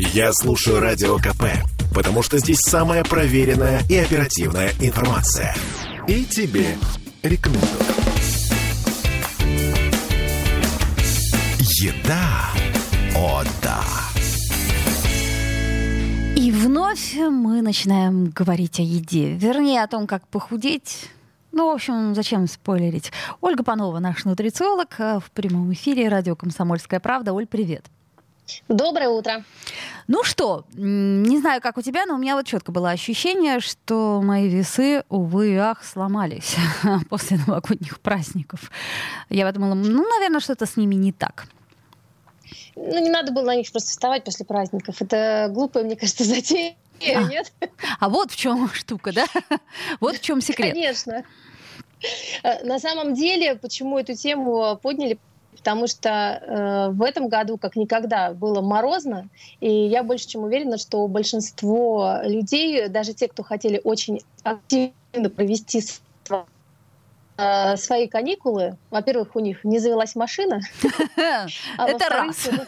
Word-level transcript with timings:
Я 0.00 0.32
слушаю 0.32 0.78
Радио 0.78 1.16
КП, 1.16 1.42
потому 1.92 2.22
что 2.22 2.38
здесь 2.38 2.60
самая 2.60 3.02
проверенная 3.02 3.82
и 3.90 3.96
оперативная 3.96 4.70
информация. 4.80 5.56
И 6.06 6.24
тебе 6.24 6.76
рекомендую. 7.24 7.68
Еда. 11.58 12.46
О, 13.16 13.42
да. 13.60 13.82
И 16.36 16.52
вновь 16.52 17.16
мы 17.16 17.60
начинаем 17.60 18.30
говорить 18.30 18.78
о 18.78 18.82
еде. 18.82 19.34
Вернее, 19.34 19.82
о 19.82 19.88
том, 19.88 20.06
как 20.06 20.28
похудеть. 20.28 21.10
Ну, 21.50 21.72
в 21.72 21.74
общем, 21.74 22.14
зачем 22.14 22.46
спойлерить? 22.46 23.10
Ольга 23.40 23.64
Панова, 23.64 23.98
наш 23.98 24.24
нутрициолог, 24.24 24.94
э, 24.98 25.18
в 25.18 25.32
прямом 25.32 25.72
эфире 25.72 26.08
радио 26.08 26.36
«Комсомольская 26.36 27.00
правда». 27.00 27.32
Оль, 27.32 27.46
привет. 27.46 27.86
Доброе 28.68 29.08
утро. 29.08 29.44
Ну 30.06 30.24
что, 30.24 30.64
не 30.72 31.38
знаю, 31.38 31.60
как 31.60 31.76
у 31.76 31.82
тебя, 31.82 32.06
но 32.06 32.14
у 32.14 32.18
меня 32.18 32.34
вот 32.34 32.46
четко 32.46 32.72
было 32.72 32.90
ощущение, 32.90 33.60
что 33.60 34.22
мои 34.22 34.48
весы, 34.48 35.04
увы 35.08 35.52
и 35.52 35.56
ах, 35.56 35.84
сломались 35.84 36.56
после 37.10 37.38
новогодних 37.38 38.00
праздников. 38.00 38.70
Я 39.28 39.46
подумала, 39.46 39.74
ну, 39.74 40.08
наверное, 40.08 40.40
что-то 40.40 40.66
с 40.66 40.76
ними 40.76 40.94
не 40.94 41.12
так. 41.12 41.46
Ну, 42.74 42.98
не 43.02 43.10
надо 43.10 43.32
было 43.32 43.44
на 43.44 43.56
них 43.56 43.70
просто 43.70 43.90
вставать 43.90 44.24
после 44.24 44.46
праздников. 44.46 45.02
Это 45.02 45.48
глупая, 45.50 45.84
мне 45.84 45.96
кажется, 45.96 46.24
затея, 46.24 46.76
а, 47.00 47.22
нет? 47.24 47.52
А 48.00 48.08
вот 48.08 48.32
в 48.32 48.36
чем 48.36 48.68
штука, 48.72 49.12
да? 49.12 49.26
Вот 50.00 50.16
в 50.16 50.20
чем 50.20 50.40
секрет. 50.40 50.72
Конечно. 50.72 51.24
Э, 52.42 52.64
на 52.64 52.78
самом 52.78 53.14
деле, 53.14 53.56
почему 53.56 53.98
эту 53.98 54.14
тему 54.14 54.78
подняли? 54.82 55.18
Потому 55.58 55.86
что 55.86 56.08
э, 56.10 56.88
в 56.92 57.02
этом 57.02 57.28
году, 57.28 57.58
как 57.58 57.76
никогда, 57.76 58.32
было 58.32 58.60
морозно, 58.60 59.28
и 59.60 59.70
я 59.70 60.02
больше 60.02 60.28
чем 60.28 60.44
уверена, 60.44 60.78
что 60.78 61.06
большинство 61.08 62.20
людей, 62.22 62.88
даже 62.88 63.12
те, 63.12 63.28
кто 63.28 63.42
хотели 63.42 63.80
очень 63.84 64.22
активно 64.42 65.30
провести 65.34 65.82
Э, 67.38 67.76
свои 67.76 68.08
каникулы, 68.08 68.76
во-первых, 68.90 69.36
у 69.36 69.38
них 69.38 69.62
не 69.62 69.78
завелась 69.78 70.16
машина, 70.16 70.60
а 71.16 71.88
Это 71.88 72.08
раз. 72.08 72.50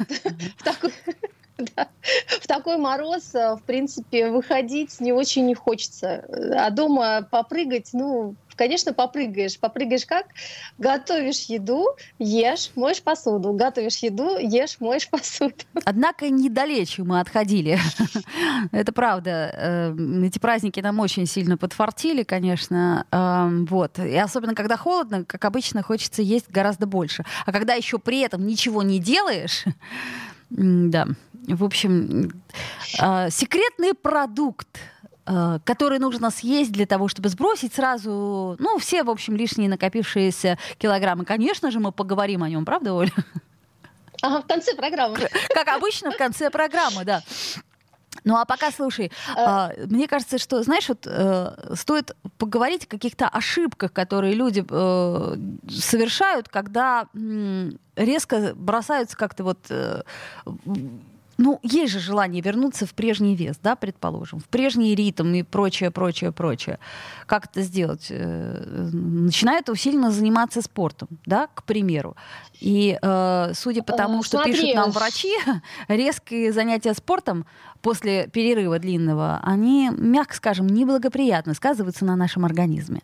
В 1.59 2.47
такой 2.47 2.77
мороз, 2.79 3.35
э, 3.35 3.57
в 3.57 3.63
принципе, 3.65 4.31
выходить 4.31 5.01
не 5.01 5.13
очень 5.13 5.45
не 5.47 5.55
хочется. 5.55 6.25
А 6.57 6.71
дома 6.71 7.27
попрыгать, 7.29 7.91
ну, 7.93 8.37
конечно, 8.61 8.93
попрыгаешь. 8.93 9.59
Попрыгаешь 9.59 10.05
как? 10.05 10.27
Готовишь 10.77 11.45
еду, 11.45 11.87
ешь, 12.19 12.71
моешь 12.77 13.03
посуду. 13.03 13.55
Готовишь 13.55 13.97
еду, 14.03 14.37
ешь, 14.37 14.77
моешь 14.81 15.09
посуду. 15.09 15.55
Однако 15.87 16.29
недалече 16.29 17.03
мы 17.03 17.21
отходили. 17.21 17.79
Это 18.73 18.93
правда. 18.93 19.51
Эм, 19.57 20.25
эти 20.25 20.39
праздники 20.39 20.79
нам 20.81 21.01
очень 21.01 21.25
сильно 21.25 21.57
подфартили, 21.57 22.23
конечно. 22.23 23.07
Эм, 23.11 23.65
вот. 23.65 23.99
И 23.99 24.15
особенно, 24.15 24.55
когда 24.55 24.77
холодно, 24.77 25.25
как 25.25 25.43
обычно, 25.47 25.83
хочется 25.83 26.21
есть 26.21 26.51
гораздо 26.51 26.87
больше. 26.87 27.25
А 27.47 27.53
когда 27.53 27.73
еще 27.73 27.99
при 27.99 28.21
этом 28.21 28.47
ничего 28.47 28.83
не 28.83 28.99
делаешь, 28.99 29.65
да. 30.51 31.07
В 31.49 31.65
общем, 31.65 32.31
э, 33.01 33.31
секретный 33.31 33.95
продукт 33.95 34.69
который 35.25 35.99
нужно 35.99 36.31
съесть 36.31 36.73
для 36.73 36.87
того, 36.87 37.09
чтобы 37.09 37.29
сбросить 37.29 37.75
сразу, 37.75 38.57
ну, 38.59 38.79
все, 38.79 39.03
в 39.05 39.11
общем, 39.11 39.37
лишние 39.37 39.69
накопившиеся 39.69 40.59
килограммы. 40.79 41.25
Конечно 41.25 41.71
же, 41.71 41.79
мы 41.79 41.93
поговорим 41.93 42.43
о 42.43 42.49
нем, 42.49 42.65
правда, 42.65 42.95
Оля? 42.95 43.13
Ага, 44.23 44.43
в 44.43 44.47
конце 44.47 44.75
программы. 44.75 45.19
Как 45.55 45.69
обычно, 45.69 46.11
в 46.11 46.17
конце 46.17 46.51
программы, 46.51 47.05
да. 47.05 47.23
Ну 48.25 48.37
а 48.37 48.45
пока 48.45 48.71
слушай, 48.71 49.11
э, 49.37 49.87
мне 49.87 50.07
кажется, 50.09 50.39
что, 50.39 50.63
знаешь, 50.63 50.89
вот 50.89 51.07
э, 51.07 51.75
стоит 51.75 52.15
поговорить 52.39 52.85
о 52.85 52.89
каких-то 52.89 53.29
ошибках, 53.29 53.93
которые 53.93 54.35
люди 54.35 54.65
э, 54.69 55.37
совершают, 55.71 56.49
когда 56.49 57.07
э, 57.15 57.71
резко 57.97 58.53
бросаются 58.55 59.17
как-то 59.17 59.45
вот 59.45 59.59
э, 59.71 60.03
ну, 61.41 61.59
есть 61.63 61.95
же 61.95 62.01
желание 62.01 62.43
вернуться 62.43 62.85
в 62.85 62.93
прежний 62.93 63.35
вес, 63.35 63.57
да, 63.63 63.75
предположим, 63.75 64.41
в 64.41 64.45
прежний 64.45 64.95
ритм 64.95 65.33
и 65.33 65.43
прочее, 65.43 65.91
прочее, 65.91 66.33
прочее. 66.33 66.79
Как 67.25 67.47
это 67.47 67.63
сделать? 67.63 68.09
Э, 68.11 68.91
начинают 68.93 69.71
усиленно 69.71 70.11
заниматься 70.11 70.61
спортом, 70.61 71.09
да, 71.25 71.47
к 71.55 71.63
примеру. 71.65 72.15
И 72.61 72.99
э, 73.01 73.53
судя 73.55 73.83
по 73.83 73.95
тому, 73.95 74.23
что 74.23 74.37
Смотри. 74.37 74.53
пишут 74.53 74.75
нам 74.75 74.91
врачи, 74.91 75.33
резкие 75.89 76.53
занятия 76.53 76.93
спортом 76.93 77.47
после 77.81 78.29
перерыва 78.29 78.79
длинного, 78.79 79.41
они, 79.43 79.91
мягко 79.97 80.35
скажем, 80.35 80.67
неблагоприятно 80.67 81.55
сказываются 81.55 82.05
на 82.05 82.17
нашем 82.17 82.45
организме. 82.45 83.01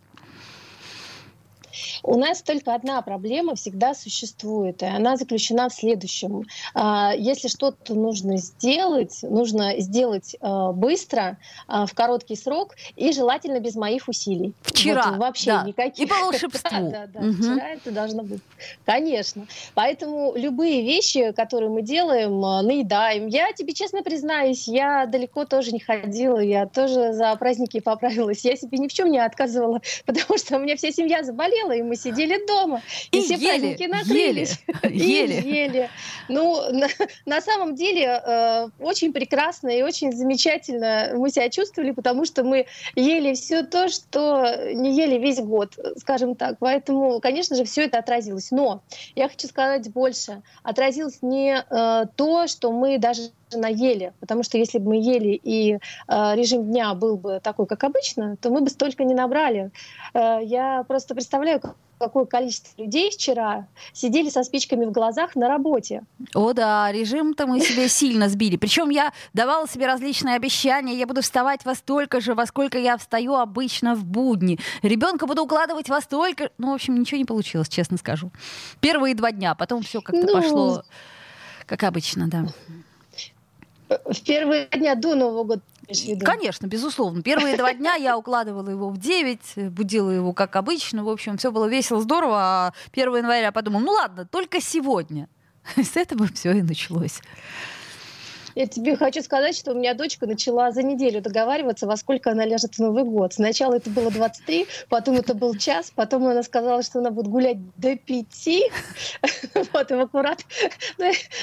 У 2.02 2.16
нас 2.16 2.42
только 2.42 2.74
одна 2.74 3.00
проблема 3.02 3.54
всегда 3.54 3.94
существует, 3.94 4.82
и 4.82 4.86
она 4.86 5.16
заключена 5.16 5.68
в 5.68 5.74
следующем. 5.74 6.44
А, 6.74 7.12
если 7.16 7.48
что-то 7.48 7.94
нужно 7.94 8.36
сделать, 8.38 9.18
нужно 9.22 9.80
сделать 9.80 10.36
а, 10.40 10.72
быстро, 10.72 11.38
а, 11.66 11.86
в 11.86 11.94
короткий 11.94 12.36
срок 12.36 12.74
и 12.96 13.12
желательно 13.12 13.60
без 13.60 13.74
моих 13.74 14.08
усилий. 14.08 14.54
Вчера. 14.62 15.10
Вот, 15.10 15.18
вообще 15.18 15.50
да. 15.50 15.64
никаких. 15.64 16.06
И 16.06 16.08
по 16.08 16.16
волшебству. 16.16 16.70
да, 16.70 16.80
да, 16.80 17.06
да. 17.06 17.20
Угу. 17.20 17.32
Вчера 17.34 17.68
это 17.68 17.90
должно 17.90 18.22
быть. 18.22 18.40
Конечно. 18.84 19.46
Поэтому 19.74 20.34
любые 20.36 20.82
вещи, 20.82 21.32
которые 21.32 21.70
мы 21.70 21.82
делаем, 21.82 22.40
наедаем. 22.40 23.26
Я 23.26 23.52
тебе 23.52 23.72
честно 23.72 24.02
признаюсь, 24.02 24.68
я 24.68 25.06
далеко 25.06 25.44
тоже 25.44 25.72
не 25.72 25.80
ходила, 25.80 26.38
я 26.38 26.66
тоже 26.66 27.12
за 27.12 27.34
праздники 27.36 27.80
поправилась. 27.80 28.44
Я 28.44 28.56
себе 28.56 28.78
ни 28.78 28.88
в 28.88 28.92
чем 28.92 29.10
не 29.10 29.18
отказывала, 29.18 29.80
потому 30.06 30.38
что 30.38 30.56
у 30.56 30.60
меня 30.60 30.76
вся 30.76 30.90
семья 30.90 31.22
заболела, 31.22 31.65
и 31.72 31.82
мы 31.82 31.96
сидели 31.96 32.44
дома, 32.46 32.82
и, 33.10 33.18
и 33.18 33.22
все 33.22 33.34
ели, 33.34 33.46
праздники 33.48 33.82
накрылись. 33.84 34.60
Ели, 34.82 35.34
ели. 35.34 35.46
ели. 35.46 35.90
Ну, 36.28 36.72
на, 36.72 36.88
на 37.24 37.40
самом 37.40 37.74
деле, 37.74 38.22
э, 38.24 38.68
очень 38.80 39.12
прекрасно 39.12 39.68
и 39.68 39.82
очень 39.82 40.12
замечательно 40.12 41.12
мы 41.14 41.30
себя 41.30 41.48
чувствовали, 41.50 41.92
потому 41.92 42.24
что 42.24 42.44
мы 42.44 42.66
ели 42.94 43.34
все 43.34 43.62
то, 43.62 43.88
что 43.88 44.72
не 44.72 44.96
ели 44.96 45.18
весь 45.18 45.38
год, 45.38 45.78
скажем 45.98 46.34
так. 46.34 46.56
Поэтому, 46.58 47.20
конечно 47.20 47.56
же, 47.56 47.64
все 47.64 47.84
это 47.84 47.98
отразилось. 47.98 48.50
Но 48.50 48.82
я 49.14 49.28
хочу 49.28 49.48
сказать 49.48 49.90
больше. 49.92 50.42
Отразилось 50.62 51.18
не 51.22 51.56
э, 51.58 52.06
то, 52.16 52.46
что 52.46 52.72
мы 52.72 52.98
даже 52.98 53.30
наели, 53.58 54.12
потому 54.20 54.42
что 54.42 54.58
если 54.58 54.78
бы 54.78 54.90
мы 54.90 54.96
ели 54.96 55.40
и 55.42 55.74
э, 55.74 55.78
режим 56.08 56.64
дня 56.64 56.94
был 56.94 57.16
бы 57.16 57.40
такой, 57.42 57.66
как 57.66 57.84
обычно, 57.84 58.36
то 58.36 58.50
мы 58.50 58.60
бы 58.60 58.70
столько 58.70 59.04
не 59.04 59.14
набрали. 59.14 59.70
Э, 60.14 60.38
я 60.42 60.84
просто 60.86 61.14
представляю, 61.14 61.60
какое 61.98 62.26
количество 62.26 62.80
людей 62.80 63.10
вчера 63.10 63.66
сидели 63.92 64.28
со 64.28 64.42
спичками 64.42 64.84
в 64.84 64.92
глазах 64.92 65.34
на 65.34 65.48
работе. 65.48 66.02
О 66.34 66.52
да, 66.52 66.92
режим-то 66.92 67.46
мы 67.46 67.60
себе 67.60 67.88
сильно 67.88 68.28
сбили. 68.28 68.56
Причем 68.56 68.90
я 68.90 69.12
давала 69.32 69.66
себе 69.66 69.86
различные 69.86 70.36
обещания. 70.36 70.94
Я 70.94 71.06
буду 71.06 71.22
вставать 71.22 71.64
во 71.64 71.74
столько 71.74 72.20
же, 72.20 72.34
во 72.34 72.46
сколько 72.46 72.78
я 72.78 72.96
встаю 72.96 73.34
обычно 73.34 73.94
в 73.94 74.04
будни. 74.04 74.58
Ребенка 74.82 75.26
буду 75.26 75.44
укладывать 75.44 75.88
во 75.88 76.00
столько. 76.00 76.50
Ну, 76.58 76.72
в 76.72 76.74
общем, 76.74 76.98
ничего 76.98 77.18
не 77.18 77.24
получилось, 77.24 77.68
честно 77.68 77.96
скажу. 77.96 78.30
Первые 78.80 79.14
два 79.14 79.32
дня, 79.32 79.54
потом 79.54 79.82
все 79.82 80.00
как-то 80.00 80.26
ну... 80.26 80.34
пошло 80.34 80.82
как 81.66 81.82
обычно, 81.82 82.28
да. 82.28 82.46
В 83.88 84.22
первые 84.22 84.66
дня 84.66 84.94
до 84.94 85.14
Нового 85.14 85.44
года 85.44 85.62
Конечно, 86.24 86.66
безусловно. 86.66 87.22
Первые 87.22 87.56
два 87.56 87.72
дня 87.72 87.94
я 87.94 88.18
укладывала 88.18 88.68
его 88.68 88.88
в 88.90 88.98
9, 88.98 89.70
будила 89.70 90.10
его 90.10 90.32
как 90.32 90.56
обычно. 90.56 91.04
В 91.04 91.08
общем, 91.08 91.38
все 91.38 91.52
было 91.52 91.66
весело, 91.66 92.00
здорово. 92.00 92.36
А 92.38 92.72
1 92.92 93.16
января 93.16 93.52
подумал, 93.52 93.80
ну 93.80 93.92
ладно, 93.92 94.26
только 94.26 94.60
сегодня. 94.60 95.28
С 95.76 95.96
этого 95.96 96.26
все 96.32 96.52
и 96.52 96.62
началось. 96.62 97.20
Я 98.56 98.66
тебе 98.66 98.96
хочу 98.96 99.22
сказать, 99.22 99.54
что 99.54 99.72
у 99.72 99.74
меня 99.74 99.92
дочка 99.92 100.26
начала 100.26 100.72
за 100.72 100.82
неделю 100.82 101.20
договариваться, 101.20 101.86
во 101.86 101.94
сколько 101.98 102.30
она 102.30 102.46
ляжет 102.46 102.76
в 102.76 102.78
Новый 102.78 103.04
год. 103.04 103.34
Сначала 103.34 103.74
это 103.74 103.90
было 103.90 104.10
23, 104.10 104.66
потом 104.88 105.16
это 105.16 105.34
был 105.34 105.54
час, 105.56 105.92
потом 105.94 106.26
она 106.26 106.42
сказала, 106.42 106.82
что 106.82 107.00
она 107.00 107.10
будет 107.10 107.28
гулять 107.28 107.58
до 107.76 107.96
5. 107.96 108.48
Вот, 109.72 109.90
и 109.90 109.94
аккурат. 109.94 110.44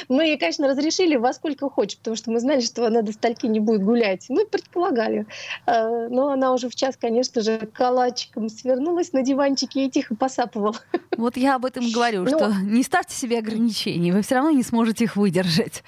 Мы 0.07 0.23
ей, 0.23 0.37
конечно, 0.39 0.67
разрешили 0.67 1.15
во 1.15 1.33
сколько 1.33 1.69
хочешь, 1.69 1.97
потому 1.99 2.15
что 2.15 2.31
мы 2.31 2.39
знали, 2.39 2.61
что 2.61 2.87
она 2.87 3.03
до 3.03 3.11
стальки 3.11 3.45
не 3.45 3.59
будет 3.59 3.83
гулять. 3.83 4.25
Мы 4.29 4.45
предполагали. 4.45 5.27
А, 5.67 6.07
но 6.09 6.29
она 6.29 6.51
уже 6.53 6.67
в 6.69 6.75
час, 6.75 6.97
конечно 6.99 7.41
же, 7.41 7.59
калачиком 7.73 8.49
свернулась 8.49 9.13
на 9.13 9.21
диванчике 9.21 9.85
и 9.85 9.89
тихо 9.91 10.15
посапывала. 10.15 10.79
Вот 11.15 11.37
я 11.37 11.55
об 11.55 11.65
этом 11.65 11.91
говорю, 11.91 12.25
что 12.27 12.53
не 12.63 12.81
ставьте 12.81 13.15
себе 13.15 13.37
ограничений, 13.37 14.11
вы 14.11 14.23
все 14.23 14.35
равно 14.35 14.49
не 14.49 14.63
сможете 14.63 15.03
их 15.03 15.15
выдержать. 15.15 15.83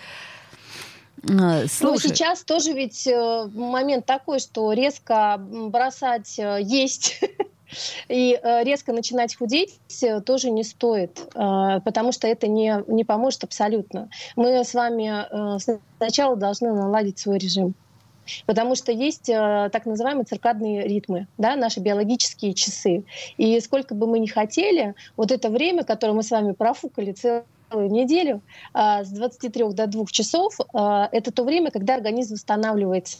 А, 1.23 1.67
слушай. 1.67 1.81
Ну, 1.81 1.97
сейчас 1.99 2.43
тоже 2.43 2.73
ведь 2.73 3.07
э, 3.07 3.49
момент 3.53 4.05
такой, 4.05 4.39
что 4.39 4.73
резко 4.73 5.37
бросать 5.39 6.37
э, 6.37 6.59
есть 6.61 7.19
И 8.09 8.39
э, 8.41 8.63
резко 8.63 8.93
начинать 8.93 9.35
худеть 9.35 9.79
э, 10.01 10.21
тоже 10.21 10.51
не 10.51 10.63
стоит, 10.63 11.19
э, 11.33 11.79
потому 11.83 12.11
что 12.11 12.27
это 12.27 12.47
не, 12.47 12.83
не 12.87 13.03
поможет 13.03 13.43
абсолютно. 13.43 14.09
Мы 14.35 14.63
с 14.63 14.73
вами 14.73 15.59
сначала 15.97 16.35
должны 16.35 16.73
наладить 16.73 17.19
свой 17.19 17.37
режим. 17.37 17.73
Потому 18.45 18.75
что 18.75 18.91
есть 18.91 19.29
э, 19.29 19.69
так 19.71 19.85
называемые 19.85 20.25
циркадные 20.25 20.87
ритмы, 20.87 21.27
да, 21.37 21.55
наши 21.55 21.79
биологические 21.79 22.53
часы. 22.53 23.03
И 23.37 23.59
сколько 23.59 23.93
бы 23.93 24.07
мы 24.07 24.17
ни 24.17 24.25
хотели, 24.25 24.95
вот 25.15 25.31
это 25.31 25.49
время, 25.49 25.83
которое 25.83 26.13
мы 26.13 26.23
с 26.23 26.31
вами 26.31 26.53
профукали 26.53 27.11
целую 27.75 27.91
неделю, 27.91 28.41
э, 28.73 29.03
с 29.03 29.09
23 29.09 29.73
до 29.73 29.87
2 29.87 30.05
часов, 30.07 30.57
э, 30.59 31.07
это 31.11 31.31
то 31.31 31.43
время, 31.43 31.71
когда 31.71 31.95
организм 31.95 32.35
восстанавливается. 32.35 33.17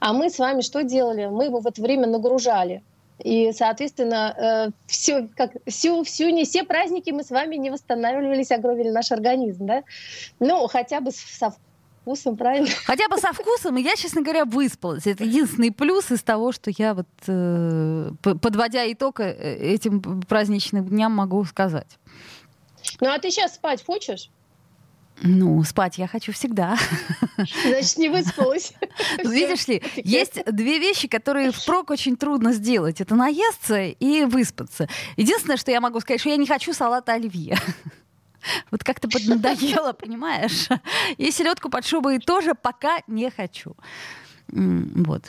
А 0.00 0.12
мы 0.12 0.30
с 0.30 0.38
вами 0.38 0.60
что 0.60 0.82
делали? 0.82 1.26
Мы 1.26 1.44
его 1.44 1.60
в 1.60 1.66
это 1.66 1.80
время 1.82 2.06
нагружали. 2.06 2.82
И, 3.18 3.52
соответственно, 3.52 4.34
э, 4.36 4.70
все, 4.86 5.28
как, 5.36 5.52
всю, 5.66 6.04
всю, 6.04 6.28
не 6.28 6.44
все 6.44 6.62
праздники 6.62 7.10
мы 7.10 7.24
с 7.24 7.30
вами 7.30 7.56
не 7.56 7.70
восстанавливались, 7.70 8.52
огромили 8.52 8.90
наш 8.90 9.10
организм, 9.10 9.66
да? 9.66 9.82
Ну, 10.38 10.68
хотя 10.68 11.00
бы 11.00 11.10
со 11.10 11.52
вкусом, 12.08 12.36
правильно? 12.36 12.68
Хотя 12.84 13.08
бы 13.08 13.18
со 13.18 13.32
вкусом, 13.32 13.76
и 13.76 13.82
я, 13.82 13.96
честно 13.96 14.22
говоря, 14.22 14.44
выспалась. 14.44 15.06
Это 15.06 15.24
единственный 15.24 15.72
плюс 15.72 16.12
из 16.12 16.22
того, 16.22 16.52
что 16.52 16.70
я 16.76 16.94
вот, 16.94 17.08
э, 17.26 18.10
подводя 18.22 18.90
итог 18.92 19.18
э, 19.18 19.32
этим 19.74 20.22
праздничным 20.22 20.86
дням, 20.86 21.12
могу 21.12 21.44
сказать. 21.44 21.98
Ну, 23.00 23.08
а 23.08 23.18
ты 23.18 23.30
сейчас 23.30 23.54
спать 23.54 23.84
хочешь? 23.84 24.30
Ну, 25.22 25.62
спать 25.64 25.98
я 25.98 26.06
хочу 26.06 26.32
всегда. 26.32 26.76
Значит, 27.36 27.98
не 27.98 28.08
выспалась. 28.08 28.72
Видишь 29.24 29.66
ли, 29.66 29.82
есть 29.96 30.44
две 30.46 30.78
вещи, 30.78 31.08
которые 31.08 31.50
впрок 31.50 31.90
очень 31.90 32.16
трудно 32.16 32.52
сделать. 32.52 33.00
Это 33.00 33.14
наесться 33.14 33.82
и 33.82 34.24
выспаться. 34.24 34.88
Единственное, 35.16 35.56
что 35.56 35.70
я 35.70 35.80
могу 35.80 36.00
сказать, 36.00 36.20
что 36.20 36.30
я 36.30 36.36
не 36.36 36.46
хочу 36.46 36.72
салата 36.72 37.12
оливье. 37.12 37.56
Вот 38.70 38.84
как-то 38.84 39.08
поднадоело, 39.08 39.92
понимаешь? 39.92 40.68
И 41.16 41.32
селедку 41.32 41.68
под 41.70 41.84
шубой 41.84 42.20
тоже 42.20 42.54
пока 42.54 43.00
не 43.08 43.30
хочу. 43.30 43.74
Вот. 44.46 45.24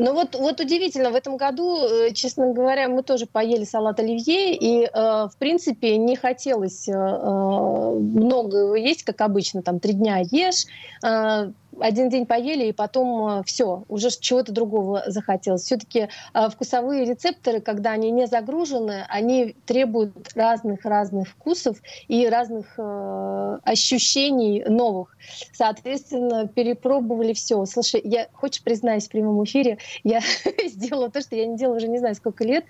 Ну, 0.00 0.12
вот, 0.12 0.36
вот 0.36 0.60
удивительно, 0.60 1.10
в 1.10 1.16
этом 1.16 1.36
году, 1.36 1.76
э, 1.76 2.12
честно 2.12 2.52
говоря, 2.52 2.88
мы 2.88 3.02
тоже 3.02 3.26
поели 3.26 3.64
салат 3.64 3.98
оливье, 3.98 4.54
и, 4.54 4.84
э, 4.84 4.88
в 4.94 5.32
принципе, 5.38 5.96
не 5.96 6.14
хотелось 6.14 6.88
э, 6.88 6.92
э 6.92 7.98
много 7.98 8.74
есть, 8.74 9.02
как 9.02 9.20
обычно, 9.20 9.62
там, 9.62 9.80
три 9.80 9.94
дня 9.94 10.18
ешь, 10.30 10.66
э, 11.04 11.50
один 11.80 12.08
день 12.08 12.26
поели, 12.26 12.66
и 12.66 12.72
потом 12.72 13.40
э, 13.40 13.42
все, 13.44 13.84
уже 13.88 14.10
чего-то 14.10 14.52
другого 14.52 15.04
захотелось. 15.06 15.62
Все-таки 15.62 16.08
э, 16.34 16.48
вкусовые 16.50 17.04
рецепторы, 17.04 17.60
когда 17.60 17.92
они 17.92 18.10
не 18.10 18.26
загружены, 18.26 19.04
они 19.08 19.56
требуют 19.66 20.32
разных-разных 20.34 21.28
вкусов 21.28 21.78
и 22.08 22.28
разных 22.28 22.74
э, 22.78 23.58
ощущений 23.64 24.64
новых. 24.66 25.16
Соответственно, 25.52 26.48
перепробовали 26.48 27.32
все. 27.32 27.64
Слушай, 27.66 28.00
я, 28.04 28.28
хочешь 28.32 28.62
признаюсь 28.62 29.06
в 29.06 29.10
прямом 29.10 29.42
эфире, 29.44 29.78
я 30.04 30.20
сделала 30.66 31.10
то, 31.10 31.20
что 31.20 31.36
я 31.36 31.46
не 31.46 31.56
делала 31.56 31.76
уже 31.76 31.88
не 31.88 31.98
знаю 31.98 32.14
сколько 32.14 32.44
лет. 32.44 32.64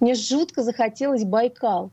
Мне 0.00 0.14
жутко 0.14 0.62
захотелось 0.62 1.24
Байкал. 1.24 1.90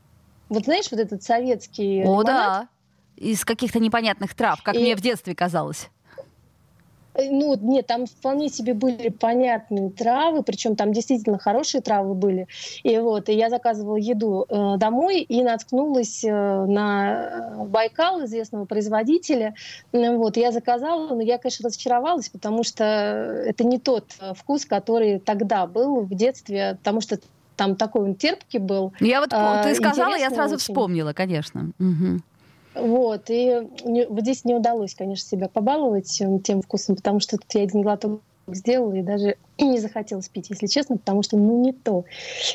Вот 0.48 0.64
знаешь, 0.64 0.90
вот 0.90 1.00
этот 1.00 1.22
советский 1.22 2.00
О, 2.00 2.22
лимонад? 2.22 2.26
да. 2.26 2.68
Из 3.16 3.44
каких-то 3.44 3.78
непонятных 3.78 4.34
трав, 4.34 4.62
как 4.62 4.74
и... 4.74 4.78
мне 4.78 4.96
в 4.96 5.00
детстве 5.00 5.34
казалось. 5.34 5.90
Э, 7.20 7.30
ну, 7.30 7.56
нет, 7.60 7.86
там 7.86 8.06
вполне 8.06 8.48
себе 8.48 8.74
были 8.74 9.08
понятные 9.08 9.90
травы, 9.90 10.42
причем 10.42 10.76
там 10.76 10.92
действительно 10.92 11.38
хорошие 11.38 11.80
травы 11.80 12.14
были. 12.14 12.48
И 12.82 12.98
вот, 12.98 13.28
и 13.28 13.34
я 13.34 13.50
заказывала 13.50 13.96
еду 13.96 14.46
э, 14.48 14.76
домой 14.76 15.20
и 15.20 15.42
наткнулась 15.42 16.24
э, 16.24 16.30
на 16.30 17.66
Байкал, 17.66 18.24
известного 18.24 18.64
производителя. 18.64 19.54
Вот, 19.92 20.36
я 20.36 20.52
заказала, 20.52 21.14
но 21.14 21.20
я, 21.20 21.38
конечно, 21.38 21.66
разочаровалась, 21.68 22.28
потому 22.28 22.64
что 22.64 22.84
это 22.84 23.64
не 23.64 23.78
тот 23.78 24.04
э, 24.20 24.32
вкус, 24.34 24.64
который 24.64 25.18
тогда 25.18 25.66
был 25.66 26.00
в 26.00 26.14
детстве, 26.14 26.76
потому 26.78 27.00
что 27.00 27.18
там 27.56 27.76
такой 27.76 28.02
он 28.02 28.14
терпкий 28.14 28.58
был. 28.58 28.94
Я 29.00 29.20
вот, 29.20 29.32
э, 29.32 29.60
ты 29.64 29.74
сказала, 29.74 30.16
я 30.16 30.30
сразу 30.30 30.54
очень. 30.54 30.64
вспомнила, 30.64 31.12
конечно. 31.12 31.72
Угу. 31.78 32.20
Вот, 32.80 33.28
и 33.28 33.68
не, 33.84 34.06
вот 34.06 34.22
здесь 34.22 34.44
не 34.44 34.54
удалось, 34.54 34.94
конечно, 34.94 35.28
себя 35.28 35.48
побаловать 35.48 36.20
э, 36.20 36.38
тем 36.42 36.62
вкусом, 36.62 36.96
потому 36.96 37.20
что 37.20 37.36
тут 37.36 37.52
я 37.54 37.62
один 37.62 37.82
глоток 37.82 38.22
сделала 38.46 38.94
и 38.94 39.02
даже 39.02 39.36
не 39.58 39.78
захотелось 39.78 40.28
пить, 40.28 40.48
если 40.50 40.66
честно, 40.66 40.96
потому 40.96 41.22
что 41.22 41.36
ну 41.36 41.62
не 41.62 41.72
то. 41.72 42.04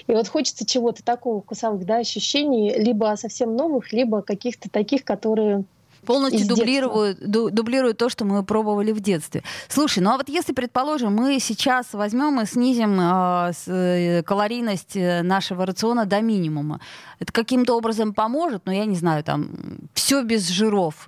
И 0.07 0.13
вот 0.13 0.27
хочется 0.27 0.65
чего-то 0.65 1.03
такого 1.03 1.41
вкусовых 1.41 1.85
да, 1.85 1.97
ощущений, 1.97 2.73
либо 2.75 3.13
совсем 3.17 3.55
новых, 3.55 3.93
либо 3.93 4.21
каких-то 4.21 4.69
таких, 4.69 5.03
которые 5.03 5.63
полностью 6.05 6.47
дублируют, 6.47 7.19
дублируют 7.19 7.97
то, 7.97 8.09
что 8.09 8.25
мы 8.25 8.43
пробовали 8.43 8.91
в 8.91 8.99
детстве. 8.99 9.43
Слушай, 9.67 9.99
ну 9.99 10.11
а 10.11 10.17
вот 10.17 10.29
если, 10.29 10.53
предположим, 10.53 11.13
мы 11.13 11.39
сейчас 11.39 11.87
возьмем 11.93 12.39
и 12.41 12.45
снизим 12.45 12.97
а, 12.99 13.51
э, 13.67 14.23
калорийность 14.23 14.95
э, 14.95 15.21
нашего 15.23 15.65
рациона 15.65 16.05
до 16.05 16.21
минимума, 16.21 16.79
это 17.19 17.31
каким-то 17.31 17.75
образом 17.75 18.13
поможет? 18.13 18.63
Ну, 18.65 18.71
я 18.71 18.85
не 18.85 18.95
знаю, 18.95 19.23
там, 19.23 19.49
все 19.93 20.23
без 20.23 20.47
жиров, 20.47 21.07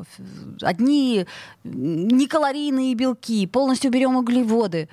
одни 0.61 1.25
некалорийные 1.63 2.95
белки, 2.95 3.47
полностью 3.47 3.91
берем 3.91 4.15
углеводы. 4.15 4.89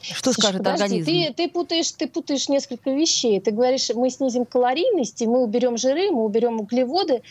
Что 0.00 0.32
скажет 0.32 0.58
подожди, 0.58 0.84
организм? 0.84 1.10
Ты, 1.10 1.34
ты, 1.34 1.48
путаешь, 1.48 1.90
ты 1.90 2.06
путаешь 2.06 2.48
несколько 2.48 2.90
вещей. 2.90 3.40
Ты 3.40 3.50
говоришь, 3.50 3.90
мы 3.94 4.10
снизим 4.10 4.44
калорийность, 4.44 5.20
и 5.22 5.26
мы 5.26 5.42
уберем 5.42 5.76
жиры, 5.76 6.10
мы 6.10 6.24
уберем 6.24 6.60
углеводы 6.60 7.22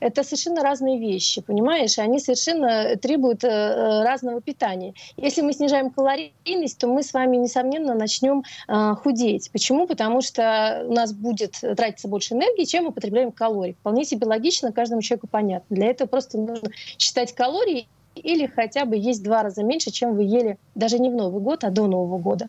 это 0.00 0.22
совершенно 0.22 0.62
разные 0.62 0.98
вещи, 0.98 1.40
понимаешь? 1.40 1.98
Они 1.98 2.18
совершенно 2.18 2.96
требуют 2.96 3.44
э, 3.44 3.48
э, 3.48 4.02
разного 4.04 4.40
питания. 4.40 4.94
Если 5.16 5.42
мы 5.42 5.52
снижаем 5.52 5.90
калорийность, 5.90 6.78
то 6.78 6.86
мы 6.86 7.02
с 7.02 7.12
вами, 7.12 7.36
несомненно, 7.36 7.94
начнем 7.94 8.44
э, 8.68 8.94
худеть. 9.02 9.50
Почему? 9.52 9.86
Потому 9.86 10.20
что 10.20 10.84
у 10.86 10.92
нас 10.92 11.12
будет 11.12 11.60
тратиться 11.60 12.08
больше 12.08 12.34
энергии, 12.34 12.64
чем 12.64 12.84
мы 12.84 12.92
потребляем 12.92 13.32
калорий. 13.32 13.74
Вполне 13.74 14.04
себе 14.04 14.26
логично, 14.26 14.72
каждому 14.72 15.02
человеку 15.02 15.28
понятно. 15.28 15.76
Для 15.76 15.86
этого 15.86 16.08
просто 16.08 16.38
нужно 16.38 16.70
считать 16.98 17.34
калории 17.34 17.88
или 18.14 18.46
хотя 18.46 18.84
бы 18.84 18.96
есть 18.96 19.22
два 19.22 19.42
раза 19.42 19.62
меньше, 19.62 19.90
чем 19.90 20.14
вы 20.16 20.24
ели 20.24 20.58
даже 20.74 20.98
не 20.98 21.08
в 21.08 21.14
Новый 21.14 21.40
год, 21.40 21.64
а 21.64 21.70
до 21.70 21.86
Нового 21.86 22.18
года. 22.18 22.48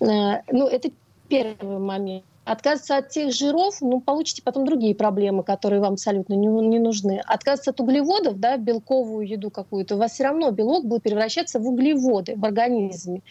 Э, 0.00 0.40
ну, 0.50 0.66
это 0.66 0.90
первый 1.28 1.78
момент. 1.78 2.24
Отказываться 2.44 2.96
от 2.96 3.08
тех 3.10 3.32
жиров, 3.32 3.76
ну, 3.80 4.00
получите 4.00 4.42
потом 4.42 4.64
другие 4.64 4.96
проблемы, 4.96 5.44
которые 5.44 5.80
вам 5.80 5.92
абсолютно 5.92 6.34
не, 6.34 6.48
не 6.48 6.80
нужны. 6.80 7.20
Отказываться 7.24 7.70
от 7.70 7.80
углеводов, 7.80 8.40
да, 8.40 8.56
белковую 8.56 9.28
еду 9.28 9.50
какую-то, 9.50 9.94
у 9.94 9.98
вас 9.98 10.12
все 10.12 10.24
равно 10.24 10.50
белок 10.50 10.84
будет 10.84 11.04
превращаться 11.04 11.60
в 11.60 11.68
углеводы 11.68 12.34
в 12.36 12.44
организме. 12.44 13.22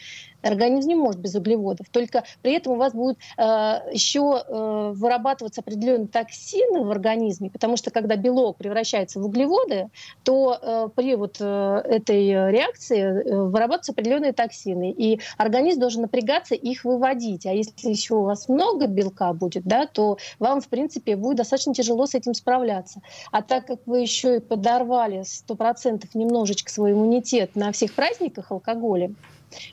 Организм 0.41 0.89
не 0.89 0.95
может 0.95 1.19
без 1.19 1.36
углеводов. 1.36 1.88
Только 1.89 2.24
при 2.41 2.53
этом 2.53 2.74
у 2.74 2.75
вас 2.75 2.93
будут 2.93 3.17
э, 3.38 3.43
еще 3.91 4.43
э, 4.48 4.91
вырабатываться 4.95 5.62
определенные 5.62 6.07
токсины 6.07 6.83
в 6.83 6.91
организме, 6.91 7.50
потому 7.50 7.77
что 7.77 7.91
когда 7.91 8.15
белок 8.15 8.57
превращается 8.57 9.19
в 9.19 9.25
углеводы, 9.25 9.89
то 10.24 10.57
э, 10.62 10.89
при 10.95 11.15
вот 11.15 11.38
э, 11.39 11.81
этой 11.86 12.27
реакции 12.51 13.01
э, 13.01 13.43
вырабатываются 13.43 13.91
определенные 13.91 14.33
токсины, 14.33 14.91
и 14.91 15.19
организм 15.38 15.79
должен 15.79 16.01
напрягаться 16.03 16.55
их 16.55 16.83
выводить. 16.83 17.45
А 17.45 17.53
если 17.53 17.89
еще 17.89 18.15
у 18.15 18.24
вас 18.24 18.50
много 18.50 18.88
белка 18.88 19.33
будет, 19.33 19.63
да, 19.63 19.86
то 19.86 20.17
вам, 20.39 20.62
в 20.62 20.67
принципе, 20.67 21.15
будет 21.15 21.38
достаточно 21.38 21.74
тяжело 21.74 22.05
с 22.05 22.15
этим 22.15 22.33
справляться. 22.33 23.01
А 23.31 23.41
так 23.41 23.67
как 23.67 23.79
вы 23.86 24.01
еще 24.01 24.38
и 24.38 24.39
подорвали 24.39 25.21
100% 25.21 26.05
немножечко 26.13 26.71
свой 26.71 26.91
иммунитет 26.91 27.55
на 27.55 27.71
всех 27.71 27.93
праздниках 27.93 28.51
алкоголем, 28.51 29.15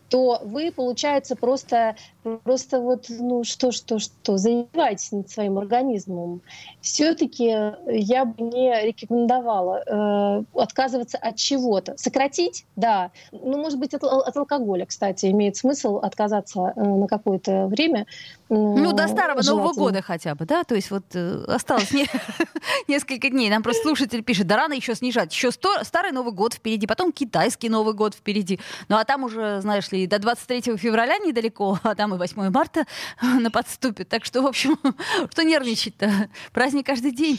то 0.09 0.41
вы, 0.45 0.73
получается, 0.73 1.37
просто, 1.37 1.97
просто 2.45 2.81
вот, 2.81 3.07
ну 3.09 3.45
что, 3.45 3.73
что, 3.73 3.99
что, 3.99 4.37
занимаетесь 4.37 5.13
над 5.13 5.31
своим 5.31 5.59
организмом. 5.59 6.43
Все-таки 6.81 7.45
я 7.87 8.25
бы 8.25 8.43
не 8.43 8.87
рекомендовала 8.87 9.83
э, 9.87 10.45
отказываться 10.61 11.19
от 11.19 11.37
чего-то. 11.37 11.97
Сократить, 11.97 12.67
да. 12.77 13.11
Ну, 13.33 13.59
может 13.59 13.79
быть, 13.79 13.95
от, 13.95 14.05
от 14.05 14.37
алкоголя, 14.37 14.87
кстати, 14.87 15.27
имеет 15.27 15.57
смысл 15.57 15.99
отказаться 15.99 16.73
э, 16.75 16.83
на 16.83 17.07
какое-то 17.07 17.67
время. 17.67 18.07
Ну, 18.49 18.93
до 18.93 19.09
старого 19.09 19.43
Нового 19.43 19.73
года 19.75 20.03
хотя 20.03 20.35
бы, 20.35 20.47
да? 20.47 20.65
То 20.65 20.75
есть 20.75 20.91
вот 20.91 21.05
э, 21.15 21.45
осталось 21.47 21.93
не, 21.93 22.07
несколько 22.89 23.29
дней. 23.29 23.51
Нам 23.51 23.63
просто 23.63 23.83
слушатель 23.83 24.23
пишет, 24.23 24.47
да 24.47 24.57
рано 24.57 24.73
еще 24.73 24.95
снижать. 24.95 25.33
Еще 25.33 25.51
старый 25.53 26.13
Новый 26.13 26.33
год 26.33 26.55
впереди, 26.55 26.87
потом 26.87 27.13
китайский 27.13 27.69
Новый 27.69 27.95
год 27.95 28.15
впереди. 28.15 28.59
Ну, 28.89 28.97
а 28.97 29.05
там 29.05 29.25
уже, 29.25 29.61
знаешь 29.69 29.93
ли, 29.93 30.07
до 30.07 30.19
23 30.19 30.79
февраля 30.79 31.19
недалеко, 31.19 31.79
а 31.83 31.95
там 31.95 32.15
и 32.15 32.19
8 32.19 32.51
марта 32.51 32.87
на 33.23 33.51
подступе. 33.51 34.05
Так 34.05 34.25
что, 34.25 34.41
в 34.43 34.47
общем, 34.47 34.79
что 35.31 35.45
нервничать-то? 35.45 36.31
Праздник 36.53 36.87
каждый 36.87 37.13
день. 37.13 37.39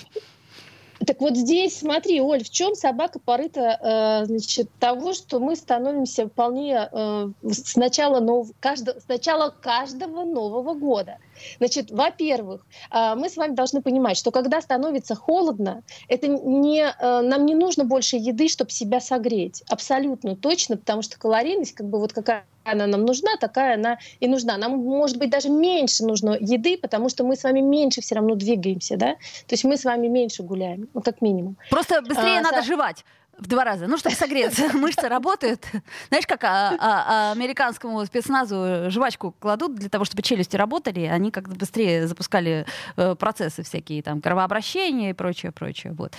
Так 1.08 1.22
вот 1.22 1.36
здесь, 1.36 1.80
смотри, 1.80 2.22
Оль, 2.22 2.44
в 2.44 2.50
чем 2.50 2.76
собака 2.76 3.20
порыта 3.20 3.80
э, 3.82 4.26
значит, 4.26 4.70
того, 4.80 5.14
что 5.14 5.40
мы 5.40 5.56
становимся 5.56 6.28
вполне 6.28 6.90
э, 6.92 7.30
с, 7.44 7.78
начала 7.78 8.20
нов... 8.20 8.50
каждого, 8.60 9.00
с 9.00 9.08
начала 9.08 9.50
каждого 9.50 10.26
Нового 10.26 10.74
года. 10.74 11.18
Значит, 11.58 11.92
во-первых, 11.92 12.66
э, 12.92 13.16
мы 13.16 13.30
с 13.30 13.38
вами 13.38 13.56
должны 13.56 13.82
понимать, 13.82 14.18
что 14.18 14.32
когда 14.32 14.62
становится 14.62 15.16
холодно, 15.16 15.84
это 16.08 16.28
не, 16.28 16.82
э, 16.82 17.22
нам 17.22 17.46
не 17.46 17.56
нужно 17.56 17.84
больше 17.86 18.16
еды, 18.18 18.48
чтобы 18.48 18.72
себя 18.72 19.00
согреть. 19.00 19.64
Абсолютно 19.70 20.36
точно, 20.36 20.78
потому 20.78 21.02
что 21.02 21.18
калорийность, 21.20 21.74
как 21.74 21.88
бы 21.88 22.00
вот 22.00 22.14
какая 22.14 22.46
она 22.64 22.88
нам 22.88 23.06
нужна, 23.06 23.32
такая 23.40 23.76
она 23.76 23.98
и 24.20 24.28
нужна. 24.28 24.58
Нам, 24.58 24.78
может 24.78 25.18
быть, 25.18 25.30
даже 25.30 25.50
меньше 25.50 26.04
нужно 26.04 26.38
еды, 26.40 26.78
потому 26.78 27.10
что 27.10 27.24
мы 27.24 27.36
с 27.36 27.44
вами 27.44 27.62
меньше 27.62 28.02
все 28.02 28.16
равно 28.16 28.36
двигаемся, 28.36 28.98
да? 28.98 29.14
То 29.48 29.54
есть 29.54 29.64
мы 29.64 29.78
с 29.78 29.86
вами 29.86 30.08
меньше 30.08 30.44
гуляем, 30.44 30.88
ну, 30.94 31.02
как 31.02 31.22
минимум. 31.22 31.58
Просто 31.70 32.02
быстрее 32.02 32.40
а, 32.40 32.42
надо 32.42 32.62
со... 32.62 32.68
жевать. 32.68 33.06
В 33.40 33.48
два 33.48 33.64
раза. 33.64 33.88
Ну, 33.88 33.98
чтобы 33.98 34.16
согреться. 34.16 34.70
Мышцы 34.74 35.08
работают. 35.08 35.66
Знаешь, 36.10 36.28
как 36.28 36.44
а, 36.44 36.76
а, 36.78 36.78
а, 36.80 37.32
американскому 37.32 38.06
спецназу 38.06 38.90
жвачку 38.92 39.34
кладут 39.40 39.76
для 39.76 39.90
того, 39.90 40.04
чтобы 40.04 40.22
челюсти 40.24 40.58
работали, 40.58 41.06
они 41.06 41.32
как-то 41.32 41.56
быстрее 41.56 42.08
запускали 42.08 42.66
э, 42.98 43.16
процессы 43.16 43.64
всякие, 43.64 44.04
там, 44.04 44.22
кровообращения 44.22 45.12
и 45.12 45.14
прочее, 45.14 45.54
прочее. 45.54 45.94
Вот. 45.94 46.14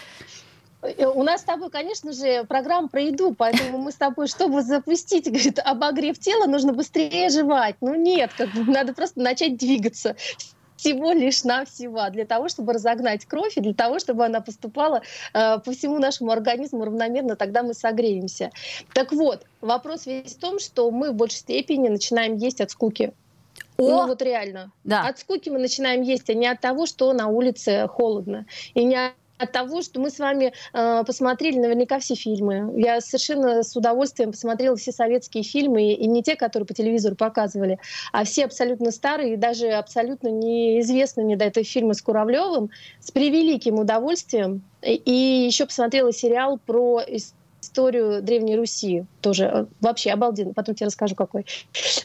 Э, 0.83 1.07
у 1.07 1.23
нас 1.23 1.43
с 1.43 1.45
тобой, 1.45 1.71
конечно 1.71 2.13
же, 2.13 2.45
программа 2.45 2.89
про 2.89 3.03
еду, 3.03 3.35
поэтому 3.35 3.79
мы 3.79 3.93
с 3.93 3.97
тобой, 3.97 4.27
чтобы 4.27 4.63
запустить, 4.63 5.27
говорит, 5.27 5.59
обогрев 5.59 6.19
тела, 6.19 6.47
нужно 6.47 6.73
быстрее 6.73 7.29
жевать. 7.29 7.77
Ну 7.81 7.95
нет, 7.95 8.31
как 8.37 8.51
бы 8.51 8.65
надо 8.65 8.95
просто 8.95 9.21
начать 9.21 9.59
двигаться 9.59 10.17
всего 10.81 11.13
лишь 11.13 11.45
навсего 11.45 12.09
для 12.11 12.25
того, 12.25 12.49
чтобы 12.49 12.73
разогнать 12.73 13.27
кровь 13.27 13.57
и 13.57 13.61
для 13.61 13.75
того, 13.75 13.99
чтобы 13.99 14.25
она 14.25 14.41
поступала 14.41 15.03
э, 15.35 15.59
по 15.59 15.73
всему 15.73 15.99
нашему 15.99 16.31
организму 16.31 16.85
равномерно, 16.85 17.37
тогда 17.37 17.63
мы 17.63 17.75
согреемся. 17.75 18.51
Так 18.95 19.13
вот, 19.13 19.45
вопрос 19.61 20.07
весь 20.07 20.35
в 20.35 20.39
том, 20.39 20.59
что 20.59 20.91
мы 20.91 21.11
в 21.11 21.15
большей 21.15 21.39
степени 21.39 21.89
начинаем 21.89 22.37
есть 22.37 22.61
от 22.61 22.71
скуки. 22.71 23.13
О! 23.77 23.83
Ну 23.83 24.07
вот 24.07 24.23
реально. 24.23 24.73
Да. 24.85 25.07
От 25.07 25.19
скуки 25.19 25.51
мы 25.51 25.59
начинаем 25.59 26.03
есть, 26.03 26.31
а 26.31 26.35
не 26.35 26.47
от 26.47 26.61
того, 26.61 26.87
что 26.87 27.13
на 27.13 27.29
улице 27.29 27.87
холодно. 27.89 28.47
И 28.75 28.85
не 28.85 29.13
от 29.41 29.53
того, 29.53 29.83
что 29.83 30.01
мы 30.01 30.11
с 30.11 30.19
вами 30.19 30.53
э, 30.73 31.05
посмотрели 31.05 31.59
наверняка 31.59 31.99
все 31.99 32.15
фильмы. 32.15 32.73
Я 32.81 33.01
совершенно 33.01 33.63
с 33.63 33.75
удовольствием 33.75 34.33
посмотрела 34.33 34.77
все 34.77 34.93
советские 34.93 35.43
фильмы, 35.43 35.93
и 35.93 36.07
не 36.07 36.23
те, 36.23 36.37
которые 36.37 36.67
по 36.67 36.75
телевизору 36.75 37.17
показывали, 37.17 37.79
а 38.13 38.25
все 38.25 38.45
абсолютно 38.45 38.91
старые, 38.91 39.35
и 39.35 39.37
даже 39.37 39.69
абсолютно 39.69 40.29
неизвестные 40.29 41.25
мне 41.25 41.37
до 41.37 41.47
этого 41.47 41.65
фильмы 41.65 41.95
с 41.95 42.03
Куравлевым, 42.03 42.71
с 43.01 43.11
превеликим 43.11 43.79
удовольствием. 43.79 44.63
И 44.83 45.13
еще 45.47 45.67
посмотрела 45.67 46.13
сериал 46.13 46.59
про 46.59 47.03
Древней 48.23 48.57
Руси. 48.57 49.05
Тоже 49.21 49.45
э, 49.45 49.67
вообще 49.81 50.11
обалденно. 50.11 50.55
Потом 50.55 50.75
тебе 50.75 50.87
расскажу, 50.87 51.15
какой. 51.15 51.47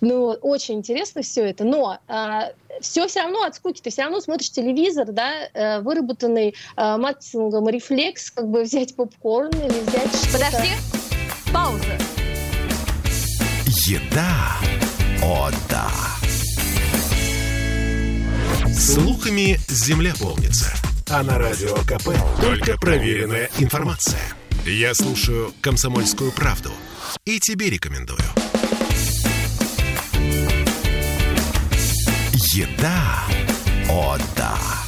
Ну, 0.01 0.29
очень 0.41 0.75
интересно 0.75 1.21
все 1.21 1.45
это. 1.45 1.63
Но 1.63 1.99
а, 2.07 2.51
все 2.81 3.07
все 3.07 3.21
равно 3.21 3.43
от 3.43 3.55
скуки. 3.55 3.81
Ты 3.81 3.89
все 3.89 4.03
равно 4.03 4.19
смотришь 4.19 4.51
телевизор, 4.51 5.07
да, 5.11 5.31
э, 5.53 5.79
выработанный 5.81 6.55
а, 6.75 6.97
Матсингом 6.97 7.69
рефлекс, 7.69 8.31
как 8.31 8.47
бы 8.47 8.63
взять 8.63 8.95
попкорн 8.95 9.51
или 9.51 9.79
взять 9.87 10.13
что-то. 10.15 10.45
Подожди. 10.45 10.69
Пауза. 11.53 11.97
Еда. 13.87 14.55
О, 15.23 15.49
да. 15.69 15.89
Слухами 18.73 19.57
земля 19.67 20.13
полнится. 20.19 20.73
А 21.09 21.23
на 21.23 21.37
радио 21.37 21.75
КП 21.85 22.09
только 22.41 22.77
проверенная 22.77 23.49
информация. 23.59 24.19
Я 24.67 24.95
слушаю 24.95 25.53
«Комсомольскую 25.61 26.31
правду» 26.31 26.71
и 27.23 27.39
тебе 27.39 27.69
рекомендую. 27.69 28.17
Еда. 32.33 33.25
О, 33.87 34.17
да. 34.35 34.84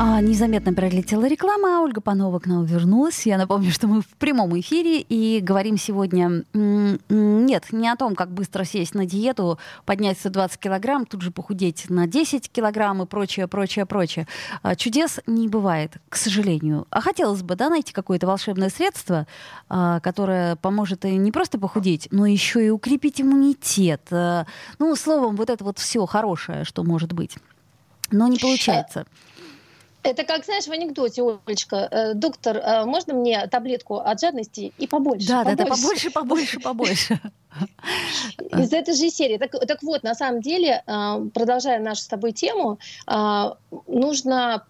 А, 0.00 0.20
незаметно 0.20 0.72
пролетела 0.72 1.26
реклама, 1.26 1.82
Ольга 1.82 2.00
Панова 2.00 2.38
к 2.38 2.46
нам 2.46 2.64
вернулась. 2.64 3.26
Я 3.26 3.36
напомню, 3.36 3.72
что 3.72 3.88
мы 3.88 4.00
в 4.00 4.06
прямом 4.06 4.56
эфире 4.60 5.00
и 5.00 5.40
говорим 5.40 5.76
сегодня... 5.76 6.44
Нет, 6.54 7.64
не 7.72 7.88
о 7.88 7.96
том, 7.96 8.14
как 8.14 8.30
быстро 8.30 8.62
сесть 8.62 8.94
на 8.94 9.06
диету, 9.06 9.58
поднять 9.84 10.16
120 10.20 10.60
килограмм, 10.60 11.04
тут 11.04 11.22
же 11.22 11.32
похудеть 11.32 11.90
на 11.90 12.06
10 12.06 12.48
килограмм 12.48 13.02
и 13.02 13.06
прочее, 13.06 13.48
прочее, 13.48 13.86
прочее. 13.86 14.28
А, 14.62 14.76
чудес 14.76 15.18
не 15.26 15.48
бывает, 15.48 15.96
к 16.08 16.14
сожалению. 16.14 16.86
А 16.90 17.00
хотелось 17.00 17.42
бы, 17.42 17.56
да, 17.56 17.68
найти 17.68 17.92
какое-то 17.92 18.28
волшебное 18.28 18.70
средство, 18.70 19.26
а, 19.68 19.98
которое 19.98 20.54
поможет 20.54 21.06
и 21.06 21.16
не 21.16 21.32
просто 21.32 21.58
похудеть, 21.58 22.06
но 22.12 22.24
еще 22.24 22.64
и 22.64 22.70
укрепить 22.70 23.20
иммунитет. 23.20 24.02
А, 24.12 24.46
ну, 24.78 24.94
словом, 24.94 25.34
вот 25.34 25.50
это 25.50 25.64
вот 25.64 25.80
все 25.80 26.06
хорошее, 26.06 26.62
что 26.62 26.84
может 26.84 27.12
быть. 27.12 27.36
Но 28.12 28.28
не 28.28 28.38
получается. 28.38 29.04
Это 30.02 30.24
как, 30.24 30.44
знаешь, 30.44 30.64
в 30.64 30.70
анекдоте, 30.70 31.22
Олечка, 31.22 31.88
э, 31.90 32.14
доктор, 32.14 32.56
э, 32.56 32.84
можно 32.84 33.14
мне 33.14 33.46
таблетку 33.48 33.96
от 33.96 34.20
жадности 34.20 34.72
и 34.78 34.86
побольше? 34.86 35.26
Да, 35.26 35.44
побольше? 35.44 35.56
да, 35.56 35.64
да, 35.64 35.70
побольше, 35.70 36.10
побольше, 36.10 36.60
побольше. 36.60 37.20
Из 38.58 38.72
этой 38.72 38.94
же 38.94 39.10
серии. 39.10 39.38
Так, 39.38 39.50
так 39.50 39.82
вот, 39.82 40.02
на 40.04 40.14
самом 40.14 40.40
деле, 40.40 40.82
э, 40.86 41.28
продолжая 41.34 41.80
нашу 41.80 42.02
с 42.02 42.06
тобой 42.06 42.32
тему, 42.32 42.78
нужно 43.86 44.64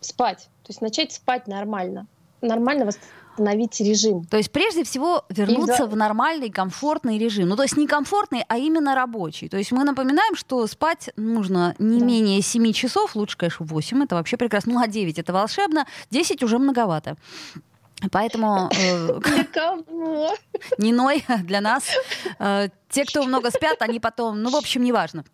спать, 0.00 0.48
то 0.62 0.70
есть 0.70 0.80
начать 0.80 1.12
спать 1.12 1.46
нормально, 1.46 2.06
нормально 2.40 2.86
восстановиться 2.86 3.27
восстановить 3.38 3.80
режим. 3.80 4.24
То 4.24 4.36
есть 4.36 4.50
прежде 4.50 4.84
всего 4.84 5.24
вернуться 5.28 5.86
в 5.86 5.96
нормальный, 5.96 6.50
комфортный 6.50 7.18
режим. 7.18 7.48
Ну, 7.48 7.56
то 7.56 7.62
есть 7.62 7.76
не 7.76 7.86
комфортный, 7.86 8.44
а 8.48 8.58
именно 8.58 8.94
рабочий. 8.94 9.48
То 9.48 9.56
есть 9.56 9.72
мы 9.72 9.84
напоминаем, 9.84 10.36
что 10.36 10.66
спать 10.66 11.10
нужно 11.16 11.74
не 11.78 12.00
да. 12.00 12.04
менее 12.04 12.42
7 12.42 12.72
часов, 12.72 13.14
лучше, 13.14 13.36
конечно, 13.36 13.64
8, 13.66 14.04
это 14.04 14.16
вообще 14.16 14.36
прекрасно. 14.36 14.74
Ну, 14.74 14.80
а 14.80 14.86
9 14.86 15.18
это 15.18 15.32
волшебно, 15.32 15.86
10 16.10 16.42
уже 16.42 16.58
многовато. 16.58 17.16
Поэтому... 18.12 18.70
Э. 18.78 19.18
Не 20.78 20.92
ной 20.92 21.24
для 21.42 21.60
нас. 21.60 21.84
Э, 22.38 22.68
те, 22.88 23.04
кто 23.04 23.24
много 23.24 23.50
спят, 23.50 23.82
они 23.82 23.98
потом... 23.98 24.42
Ну, 24.42 24.50
в 24.50 24.56
общем, 24.56 24.84
неважно. 24.84 25.24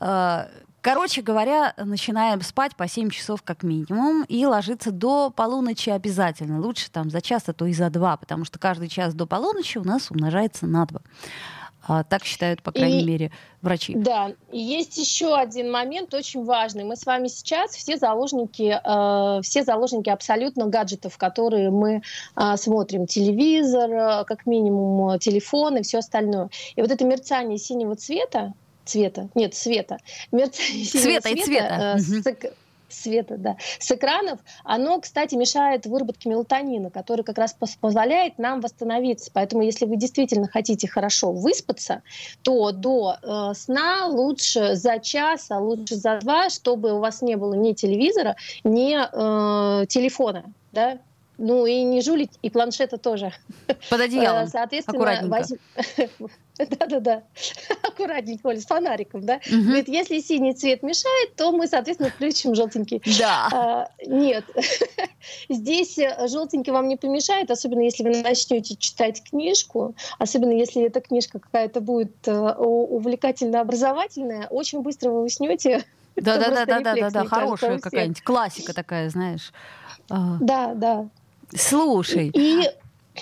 Э, 0.00 0.46
Короче 0.82 1.22
говоря, 1.22 1.74
начинаем 1.76 2.42
спать 2.42 2.74
по 2.74 2.88
7 2.88 3.10
часов 3.10 3.42
как 3.42 3.62
минимум 3.62 4.24
и 4.24 4.44
ложиться 4.44 4.90
до 4.90 5.30
полуночи 5.30 5.90
обязательно. 5.90 6.60
Лучше 6.60 6.90
там 6.90 7.08
за 7.08 7.20
час, 7.20 7.44
а 7.46 7.52
то 7.52 7.66
и 7.66 7.72
за 7.72 7.88
два, 7.88 8.16
потому 8.16 8.44
что 8.44 8.58
каждый 8.58 8.88
час 8.88 9.14
до 9.14 9.26
полуночи 9.26 9.78
у 9.78 9.84
нас 9.84 10.10
умножается 10.10 10.66
на 10.66 10.84
два. 10.84 11.00
А, 11.86 12.04
так 12.04 12.24
считают, 12.24 12.62
по 12.62 12.72
крайней 12.72 13.02
и, 13.02 13.06
мере, 13.06 13.30
врачи. 13.60 13.94
Да, 13.94 14.32
и 14.50 14.58
есть 14.58 14.96
еще 14.96 15.36
один 15.36 15.70
момент 15.70 16.14
очень 16.14 16.44
важный. 16.44 16.84
Мы 16.84 16.96
с 16.96 17.06
вами 17.06 17.28
сейчас 17.28 17.72
все 17.72 17.96
заложники, 17.96 18.78
э, 18.82 19.42
все 19.42 19.64
заложники 19.64 20.08
абсолютно 20.08 20.66
гаджетов, 20.66 21.18
которые 21.18 21.70
мы 21.70 22.02
э, 22.36 22.56
смотрим. 22.56 23.06
Телевизор, 23.06 23.90
э, 23.90 24.24
как 24.24 24.46
минимум, 24.46 25.18
телефон 25.18 25.78
и 25.78 25.82
все 25.82 25.98
остальное. 25.98 26.50
И 26.76 26.80
вот 26.80 26.90
это 26.90 27.04
мерцание 27.04 27.58
синего 27.58 27.96
цвета, 27.96 28.52
цвета, 28.92 29.28
нет, 29.34 29.54
света, 29.54 29.98
мерцание 30.30 30.84
цвета 30.84 31.28
и 31.30 31.42
цвета. 31.42 31.94
Э, 31.96 31.98
с, 31.98 32.22
света, 32.90 33.36
да, 33.38 33.56
с 33.78 33.90
экранов, 33.90 34.38
оно, 34.64 35.00
кстати, 35.00 35.34
мешает 35.34 35.86
выработке 35.86 36.28
мелатонина, 36.28 36.90
который 36.90 37.24
как 37.24 37.38
раз 37.38 37.56
позволяет 37.80 38.38
нам 38.38 38.60
восстановиться. 38.60 39.30
Поэтому, 39.32 39.62
если 39.62 39.86
вы 39.86 39.96
действительно 39.96 40.46
хотите 40.46 40.86
хорошо 40.88 41.32
выспаться, 41.32 42.02
то 42.42 42.70
до 42.72 43.16
э, 43.22 43.54
сна 43.54 44.08
лучше 44.08 44.74
за 44.74 44.98
час, 44.98 45.50
а 45.50 45.58
лучше 45.58 45.96
за 45.96 46.18
два, 46.20 46.50
чтобы 46.50 46.92
у 46.92 46.98
вас 46.98 47.22
не 47.22 47.36
было 47.36 47.54
ни 47.54 47.72
телевизора, 47.72 48.36
ни 48.62 48.92
э, 48.92 49.86
телефона, 49.86 50.44
да, 50.72 50.98
ну 51.38 51.66
и 51.66 51.82
не 51.82 52.02
жулить, 52.02 52.30
и 52.42 52.50
планшета 52.50 52.98
тоже. 52.98 53.32
Под 53.90 54.00
одеялом. 54.00 54.44
Э, 54.44 54.48
соответственно, 54.48 55.28
возьм... 55.28 55.56
Да-да-да. 56.58 57.22
Аккуратненько, 57.82 58.46
Оля, 58.46 58.60
с 58.60 58.66
фонариком, 58.66 59.24
да? 59.24 59.40
Угу. 59.46 59.62
Говорит, 59.62 59.88
если 59.88 60.20
синий 60.20 60.52
цвет 60.52 60.82
мешает, 60.82 61.34
то 61.34 61.50
мы, 61.50 61.66
соответственно, 61.66 62.10
включим 62.10 62.54
желтенький. 62.54 63.02
Да. 63.18 63.48
А, 63.52 63.88
нет. 64.06 64.44
Здесь 65.48 65.98
э, 65.98 66.28
желтенький 66.28 66.72
вам 66.72 66.88
не 66.88 66.96
помешает, 66.96 67.50
особенно 67.50 67.80
если 67.80 68.04
вы 68.04 68.22
начнете 68.22 68.76
читать 68.76 69.22
книжку, 69.24 69.94
особенно 70.18 70.52
если 70.52 70.84
эта 70.84 71.00
книжка 71.00 71.38
какая-то 71.38 71.80
будет 71.80 72.12
э, 72.26 72.32
увлекательно-образовательная, 72.32 74.46
очень 74.48 74.82
быстро 74.82 75.10
вы 75.10 75.24
уснете. 75.24 75.84
Да-да-да-да-да, 76.16 77.24
хорошая 77.24 77.78
какая-нибудь 77.78 78.22
классика 78.22 78.74
такая, 78.74 79.08
знаешь. 79.08 79.52
А. 80.10 80.36
Да, 80.40 80.74
да. 80.74 81.08
Слушай. 81.54 82.30
И 82.34 82.68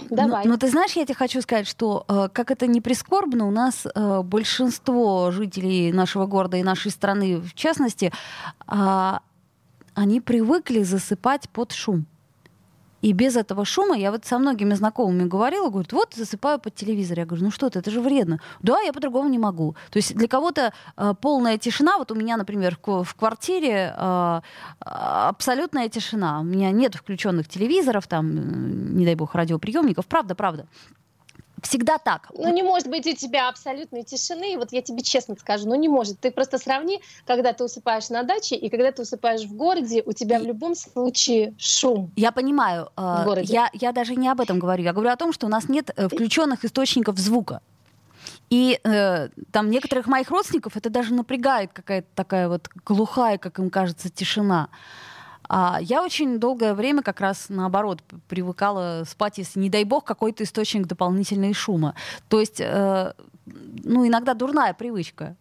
Давай. 0.08 0.44
Но, 0.44 0.52
но 0.52 0.56
ты 0.56 0.68
знаешь, 0.68 0.92
я 0.92 1.04
тебе 1.04 1.16
хочу 1.16 1.42
сказать, 1.42 1.66
что 1.66 2.04
э, 2.08 2.28
как 2.32 2.50
это 2.50 2.66
не 2.66 2.80
прискорбно, 2.80 3.46
у 3.46 3.50
нас 3.50 3.86
э, 3.86 4.22
большинство 4.22 5.30
жителей 5.32 5.92
нашего 5.92 6.26
города 6.26 6.56
и 6.56 6.62
нашей 6.62 6.92
страны, 6.92 7.38
в 7.38 7.54
частности, 7.54 8.12
э, 8.68 9.18
они 9.94 10.20
привыкли 10.20 10.82
засыпать 10.84 11.48
под 11.50 11.72
шум. 11.72 12.06
И 13.02 13.12
без 13.12 13.36
этого 13.36 13.64
шума 13.64 13.96
я 13.96 14.10
вот 14.10 14.24
со 14.24 14.38
многими 14.38 14.74
знакомыми 14.74 15.24
говорила, 15.28 15.70
говорят, 15.70 15.92
вот 15.92 16.14
засыпаю 16.14 16.58
под 16.58 16.74
телевизор. 16.74 17.18
Я 17.18 17.26
говорю, 17.26 17.44
ну 17.44 17.50
что 17.50 17.70
ты, 17.70 17.78
это 17.78 17.90
же 17.90 18.00
вредно. 18.00 18.40
Да, 18.60 18.80
я 18.80 18.92
по-другому 18.92 19.28
не 19.28 19.38
могу. 19.38 19.74
То 19.90 19.98
есть 19.98 20.14
для 20.14 20.28
кого-то 20.28 20.72
э, 20.96 21.14
полная 21.20 21.58
тишина, 21.58 21.98
вот 21.98 22.12
у 22.12 22.14
меня, 22.14 22.36
например, 22.36 22.78
в, 22.84 23.14
квартире 23.14 23.94
э, 23.96 24.40
абсолютная 24.80 25.88
тишина. 25.88 26.40
У 26.40 26.44
меня 26.44 26.70
нет 26.70 26.94
включенных 26.94 27.48
телевизоров, 27.48 28.06
там, 28.06 28.96
не 28.96 29.04
дай 29.04 29.14
бог, 29.14 29.34
радиоприемников. 29.34 30.06
Правда, 30.06 30.34
правда 30.34 30.66
всегда 31.62 31.98
так. 31.98 32.30
Ну, 32.34 32.52
не 32.52 32.62
может 32.62 32.88
быть 32.88 33.06
у 33.06 33.14
тебя 33.14 33.48
абсолютной 33.48 34.02
тишины. 34.02 34.56
Вот 34.56 34.72
я 34.72 34.82
тебе 34.82 35.02
честно 35.02 35.36
скажу, 35.38 35.68
ну 35.68 35.74
не 35.74 35.88
может. 35.88 36.20
Ты 36.20 36.30
просто 36.30 36.58
сравни, 36.58 37.00
когда 37.26 37.52
ты 37.52 37.64
усыпаешь 37.64 38.08
на 38.10 38.22
даче 38.22 38.56
и 38.56 38.68
когда 38.68 38.92
ты 38.92 39.02
усыпаешь 39.02 39.42
в 39.42 39.54
городе, 39.54 40.02
у 40.04 40.12
тебя 40.12 40.38
в 40.38 40.44
любом 40.44 40.74
случае 40.74 41.54
шум. 41.58 42.12
Я 42.16 42.32
понимаю. 42.32 42.90
Э, 42.96 43.22
в 43.22 43.24
городе. 43.24 43.52
Я, 43.52 43.70
я 43.72 43.92
даже 43.92 44.14
не 44.16 44.28
об 44.28 44.40
этом 44.40 44.58
говорю. 44.58 44.82
Я 44.82 44.92
говорю 44.92 45.10
о 45.10 45.16
том, 45.16 45.32
что 45.32 45.46
у 45.46 45.50
нас 45.50 45.68
нет 45.68 45.90
э, 45.96 46.08
включенных 46.08 46.64
источников 46.64 47.18
звука. 47.18 47.60
И 48.50 48.80
э, 48.82 49.28
там 49.52 49.70
некоторых 49.70 50.06
моих 50.06 50.30
родственников 50.30 50.76
это 50.76 50.90
даже 50.90 51.14
напрягает 51.14 51.72
какая-то 51.72 52.08
такая 52.14 52.48
вот 52.48 52.68
глухая, 52.84 53.38
как 53.38 53.58
им 53.58 53.70
кажется, 53.70 54.10
тишина. 54.10 54.68
А 55.52 55.80
я 55.82 56.04
очень 56.04 56.38
долгое 56.38 56.74
время 56.74 57.02
как 57.02 57.18
раз 57.18 57.46
наоборот 57.48 58.04
привыкала 58.28 59.02
спать, 59.04 59.38
если, 59.38 59.58
не 59.58 59.68
дай 59.68 59.82
бог, 59.82 60.04
какой-то 60.04 60.44
источник 60.44 60.86
дополнительного 60.86 61.52
шума. 61.54 61.96
То 62.28 62.38
есть, 62.38 62.60
э, 62.60 63.12
ну, 63.46 64.06
иногда 64.06 64.34
дурная 64.34 64.74
привычка 64.74 65.36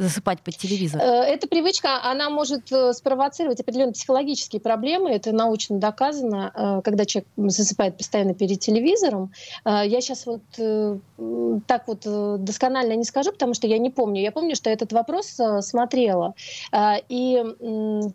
засыпать 0.00 0.40
под 0.40 0.56
телевизор? 0.56 1.00
Э, 1.00 1.22
эта 1.22 1.46
привычка, 1.46 2.02
она 2.02 2.30
может 2.30 2.72
э, 2.72 2.92
спровоцировать 2.92 3.60
определенные 3.60 3.92
психологические 3.92 4.60
проблемы. 4.60 5.10
Это 5.10 5.32
научно 5.32 5.78
доказано, 5.78 6.52
э, 6.54 6.80
когда 6.82 7.04
человек 7.04 7.28
засыпает 7.36 7.96
постоянно 7.96 8.34
перед 8.34 8.60
телевизором. 8.60 9.32
Я 9.64 10.00
сейчас 10.00 10.26
вот 10.26 10.42
так 11.66 11.86
вот 11.86 12.00
досконально 12.42 12.94
не 12.94 13.04
скажу, 13.04 13.32
потому 13.32 13.54
что 13.54 13.66
я 13.66 13.78
не 13.78 13.90
помню. 13.90 14.22
Я 14.22 14.32
помню, 14.32 14.54
что 14.54 14.70
этот 14.70 14.92
вопрос 14.92 15.38
смотрела. 15.60 16.34
И 17.08 17.44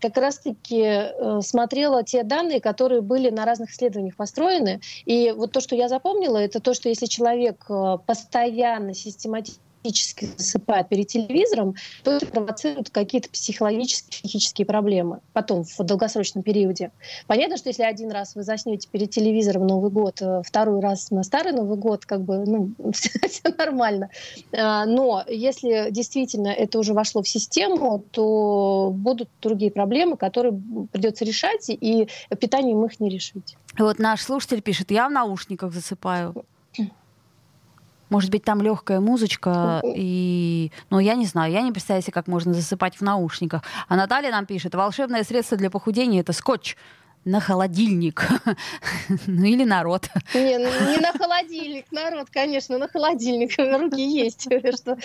как 0.01 0.17
раз-таки 0.17 1.11
смотрела 1.41 2.03
те 2.03 2.23
данные, 2.23 2.59
которые 2.61 3.01
были 3.01 3.29
на 3.29 3.45
разных 3.45 3.71
исследованиях 3.71 4.15
построены. 4.15 4.81
И 5.05 5.33
вот 5.35 5.51
то, 5.51 5.61
что 5.61 5.75
я 5.75 5.87
запомнила, 5.87 6.37
это 6.37 6.59
то, 6.59 6.73
что 6.73 6.89
если 6.89 7.05
человек 7.05 7.67
постоянно, 8.05 8.93
систематически 8.93 9.64
физически 9.85 10.29
засыпает 10.37 10.89
перед 10.89 11.07
телевизором, 11.07 11.75
то 12.03 12.11
это 12.11 12.25
провоцирует 12.25 12.89
какие-то 12.89 13.29
психологические, 13.29 14.11
психические 14.11 14.65
проблемы 14.65 15.19
потом, 15.33 15.63
в 15.63 15.77
долгосрочном 15.77 16.43
периоде. 16.43 16.91
Понятно, 17.27 17.57
что 17.57 17.69
если 17.69 17.83
один 17.83 18.11
раз 18.11 18.35
вы 18.35 18.43
заснете 18.43 18.87
перед 18.91 19.11
телевизором 19.11 19.67
Новый 19.67 19.91
год, 19.91 20.21
э, 20.21 20.41
второй 20.43 20.79
раз 20.79 21.11
на 21.11 21.23
Старый 21.23 21.53
Новый 21.53 21.77
год, 21.77 22.05
как 22.05 22.21
бы, 22.21 22.45
ну, 22.45 22.71
все, 22.93 23.09
все 23.27 23.49
нормально. 23.57 24.09
А, 24.51 24.85
но 24.85 25.23
если 25.27 25.91
действительно 25.91 26.47
это 26.47 26.79
уже 26.79 26.93
вошло 26.93 27.21
в 27.21 27.27
систему, 27.27 28.03
то 28.11 28.91
будут 28.93 29.29
другие 29.41 29.71
проблемы, 29.71 30.17
которые 30.17 30.59
придется 30.91 31.25
решать, 31.25 31.69
и 31.69 32.07
питанием 32.39 32.83
их 32.85 32.99
не 32.99 33.09
решить. 33.09 33.55
Вот 33.77 33.99
наш 33.99 34.21
слушатель 34.21 34.61
пишет, 34.61 34.91
я 34.91 35.07
в 35.07 35.11
наушниках 35.11 35.73
засыпаю. 35.73 36.45
Может 38.09 38.31
быть, 38.31 38.43
там 38.43 38.61
легкая 38.61 38.99
музычка, 38.99 39.81
и... 39.83 40.71
Ну, 40.89 40.99
я 40.99 41.15
не 41.15 41.25
знаю, 41.25 41.51
я 41.51 41.61
не 41.61 41.71
представляю 41.71 42.03
себе, 42.03 42.13
как 42.13 42.27
можно 42.27 42.53
засыпать 42.53 42.95
в 42.97 43.01
наушниках. 43.01 43.63
А 43.87 43.95
Наталья 43.95 44.31
нам 44.31 44.45
пишет, 44.45 44.75
волшебное 44.75 45.23
средство 45.23 45.57
для 45.57 45.69
похудения— 45.69 46.19
это 46.21 46.33
скотч 46.33 46.75
на 47.25 47.39
холодильник. 47.39 48.27
ну 49.27 49.45
или 49.45 49.63
народ. 49.63 50.03
Не, 50.33 50.57
ну, 50.59 50.69
не 50.91 50.97
на 50.97 51.11
холодильник, 51.11 51.91
народ, 51.91 52.27
конечно, 52.31 52.77
на 52.77 52.87
холодильник. 52.87 53.51
Руки 53.57 54.01
есть. 54.01 54.47
что 54.77 54.97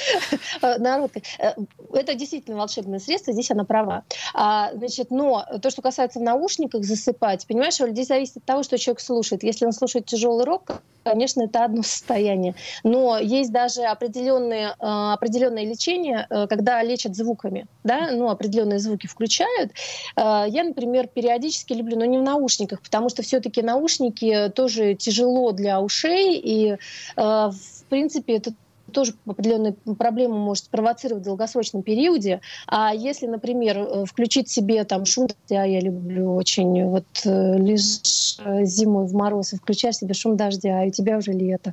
народ. 0.78 1.12
Э, 1.38 1.52
это 1.92 2.14
действительно 2.14 2.58
волшебное 2.58 2.98
средство, 2.98 3.32
здесь 3.32 3.50
она 3.50 3.64
права. 3.64 4.04
А, 4.34 4.70
значит, 4.74 5.10
но 5.10 5.44
то, 5.62 5.70
что 5.70 5.82
касается 5.82 6.18
в 6.18 6.22
наушниках 6.22 6.84
засыпать, 6.84 7.46
понимаешь, 7.46 7.76
здесь 7.76 8.08
зависит 8.08 8.36
от 8.36 8.44
того, 8.44 8.62
что 8.62 8.78
человек 8.78 9.00
слушает. 9.00 9.42
Если 9.42 9.64
он 9.64 9.72
слушает 9.72 10.06
тяжелый 10.06 10.44
рок, 10.44 10.82
конечно, 11.04 11.42
это 11.42 11.64
одно 11.64 11.82
состояние. 11.82 12.54
Но 12.84 13.18
есть 13.18 13.52
даже 13.52 13.82
определенные, 13.82 14.74
э, 14.78 15.12
определенное 15.12 15.64
лечение, 15.64 16.26
э, 16.28 16.46
когда 16.46 16.82
лечат 16.82 17.16
звуками, 17.16 17.66
да, 17.84 18.10
ну, 18.12 18.28
определенные 18.28 18.78
звуки 18.78 19.06
включают. 19.06 19.72
Э, 20.16 20.44
я, 20.48 20.64
например, 20.64 21.08
периодически 21.08 21.72
люблю, 21.72 21.98
но 21.98 22.04
не 22.10 22.18
в 22.18 22.22
наушниках, 22.22 22.82
потому 22.82 23.08
что 23.08 23.22
все-таки 23.22 23.62
наушники 23.62 24.50
тоже 24.54 24.94
тяжело 24.94 25.52
для 25.52 25.80
ушей, 25.80 26.38
и, 26.38 26.76
в 27.16 27.84
принципе, 27.88 28.36
это 28.36 28.52
тоже 28.90 29.14
определенные 29.26 29.74
проблемы 29.98 30.38
может 30.38 30.64
спровоцировать 30.64 31.22
в 31.22 31.26
долгосрочном 31.26 31.82
периоде. 31.82 32.40
А 32.66 32.94
если, 32.94 33.26
например, 33.26 33.78
э, 33.78 34.04
включить 34.04 34.48
себе 34.48 34.84
там 34.84 35.04
шум 35.04 35.28
дождя, 35.28 35.64
я 35.64 35.80
люблю 35.80 36.34
очень, 36.34 36.84
вот 36.84 37.04
э, 37.24 37.56
лежишь 37.58 38.38
э, 38.44 38.64
зимой 38.64 39.06
в 39.06 39.14
мороз 39.14 39.52
и 39.52 39.56
включаешь 39.56 39.96
себе 39.96 40.14
шум 40.14 40.36
дождя, 40.36 40.84
и 40.84 40.88
у 40.88 40.92
тебя 40.92 41.18
уже 41.18 41.32
лето, 41.32 41.72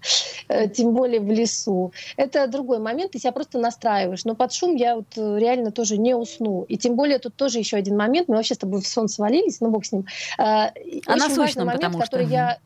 тем 0.74 0.94
более 0.94 1.20
в 1.20 1.32
лесу. 1.32 1.92
Это 2.16 2.48
другой 2.48 2.80
момент, 2.80 3.12
ты 3.12 3.20
себя 3.20 3.32
просто 3.32 3.60
настраиваешь. 3.60 4.26
Но 4.26 4.36
под 4.36 4.54
шум 4.54 4.76
я 4.76 4.96
вот 4.96 5.08
реально 5.16 5.72
тоже 5.72 5.98
не 5.98 6.16
усну. 6.16 6.64
И 6.64 6.78
тем 6.78 6.96
более 6.96 7.20
тут 7.20 7.36
тоже 7.36 7.60
еще 7.60 7.78
один 7.78 7.98
момент, 7.98 8.28
мы 8.28 8.36
вообще 8.36 8.56
с 8.56 8.58
тобой 8.58 8.82
в 8.82 8.88
сон 8.88 9.08
свалились, 9.08 9.62
ну 9.62 9.70
бог 9.70 9.86
с 9.86 9.92
ним. 9.92 10.06
А 10.38 10.72
насущным, 11.08 11.66
момент, 11.66 11.84
потому 11.84 12.00
который 12.00 12.26
что... 12.26 12.34
я 12.34 12.58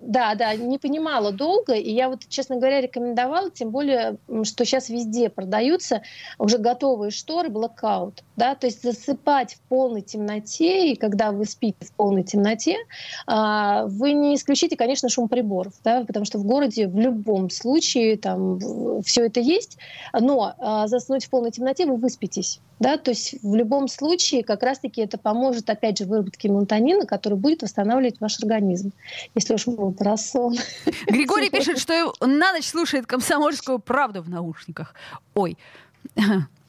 да, 0.00 0.34
да, 0.34 0.54
не 0.54 0.78
понимала 0.78 1.32
долго, 1.32 1.74
и 1.74 1.90
я 1.90 2.08
вот, 2.08 2.28
честно 2.28 2.56
говоря, 2.56 2.80
рекомендовала, 2.80 3.50
тем 3.50 3.70
более, 3.70 4.18
что 4.44 4.64
сейчас 4.64 4.88
везде 4.88 5.30
продаются 5.30 6.02
уже 6.38 6.58
готовые 6.58 7.10
шторы 7.10 7.48
блокаут, 7.48 8.22
да, 8.40 8.54
то 8.54 8.66
есть 8.66 8.82
засыпать 8.82 9.56
в 9.56 9.60
полной 9.68 10.00
темноте, 10.00 10.92
и 10.92 10.96
когда 10.96 11.30
вы 11.30 11.44
спите 11.44 11.76
в 11.84 11.92
полной 11.92 12.22
темноте, 12.22 12.76
а, 13.26 13.84
вы 13.84 14.14
не 14.14 14.34
исключите, 14.34 14.78
конечно, 14.78 15.10
шум 15.10 15.28
приборов, 15.28 15.74
да, 15.84 16.04
потому 16.06 16.24
что 16.24 16.38
в 16.38 16.44
городе 16.44 16.88
в 16.88 16.98
любом 16.98 17.50
случае 17.50 18.16
там 18.16 18.58
все 19.02 19.26
это 19.26 19.40
есть, 19.40 19.76
но 20.18 20.54
а, 20.58 20.86
заснуть 20.88 21.26
в 21.26 21.28
полной 21.28 21.50
темноте 21.50 21.84
вы 21.84 21.96
выспитесь, 21.96 22.60
да, 22.78 22.96
то 22.96 23.10
есть 23.10 23.34
в 23.42 23.54
любом 23.54 23.88
случае 23.88 24.42
как 24.42 24.62
раз-таки 24.62 25.02
это 25.02 25.18
поможет, 25.18 25.68
опять 25.68 25.98
же, 25.98 26.06
выработке 26.06 26.48
мелатонина, 26.48 27.04
который 27.04 27.36
будет 27.36 27.60
восстанавливать 27.60 28.20
ваш 28.20 28.38
организм. 28.38 28.92
Если 29.34 29.52
уж 29.52 29.66
мы 29.66 29.92
про 29.92 30.16
сон. 30.16 30.56
Григорий 31.06 31.50
пишет, 31.50 31.78
что 31.78 32.14
на 32.22 32.54
ночь 32.54 32.68
слушает 32.68 33.06
комсомольскую 33.06 33.80
правду 33.80 34.22
в 34.22 34.30
наушниках. 34.30 34.94
Ой, 35.34 35.58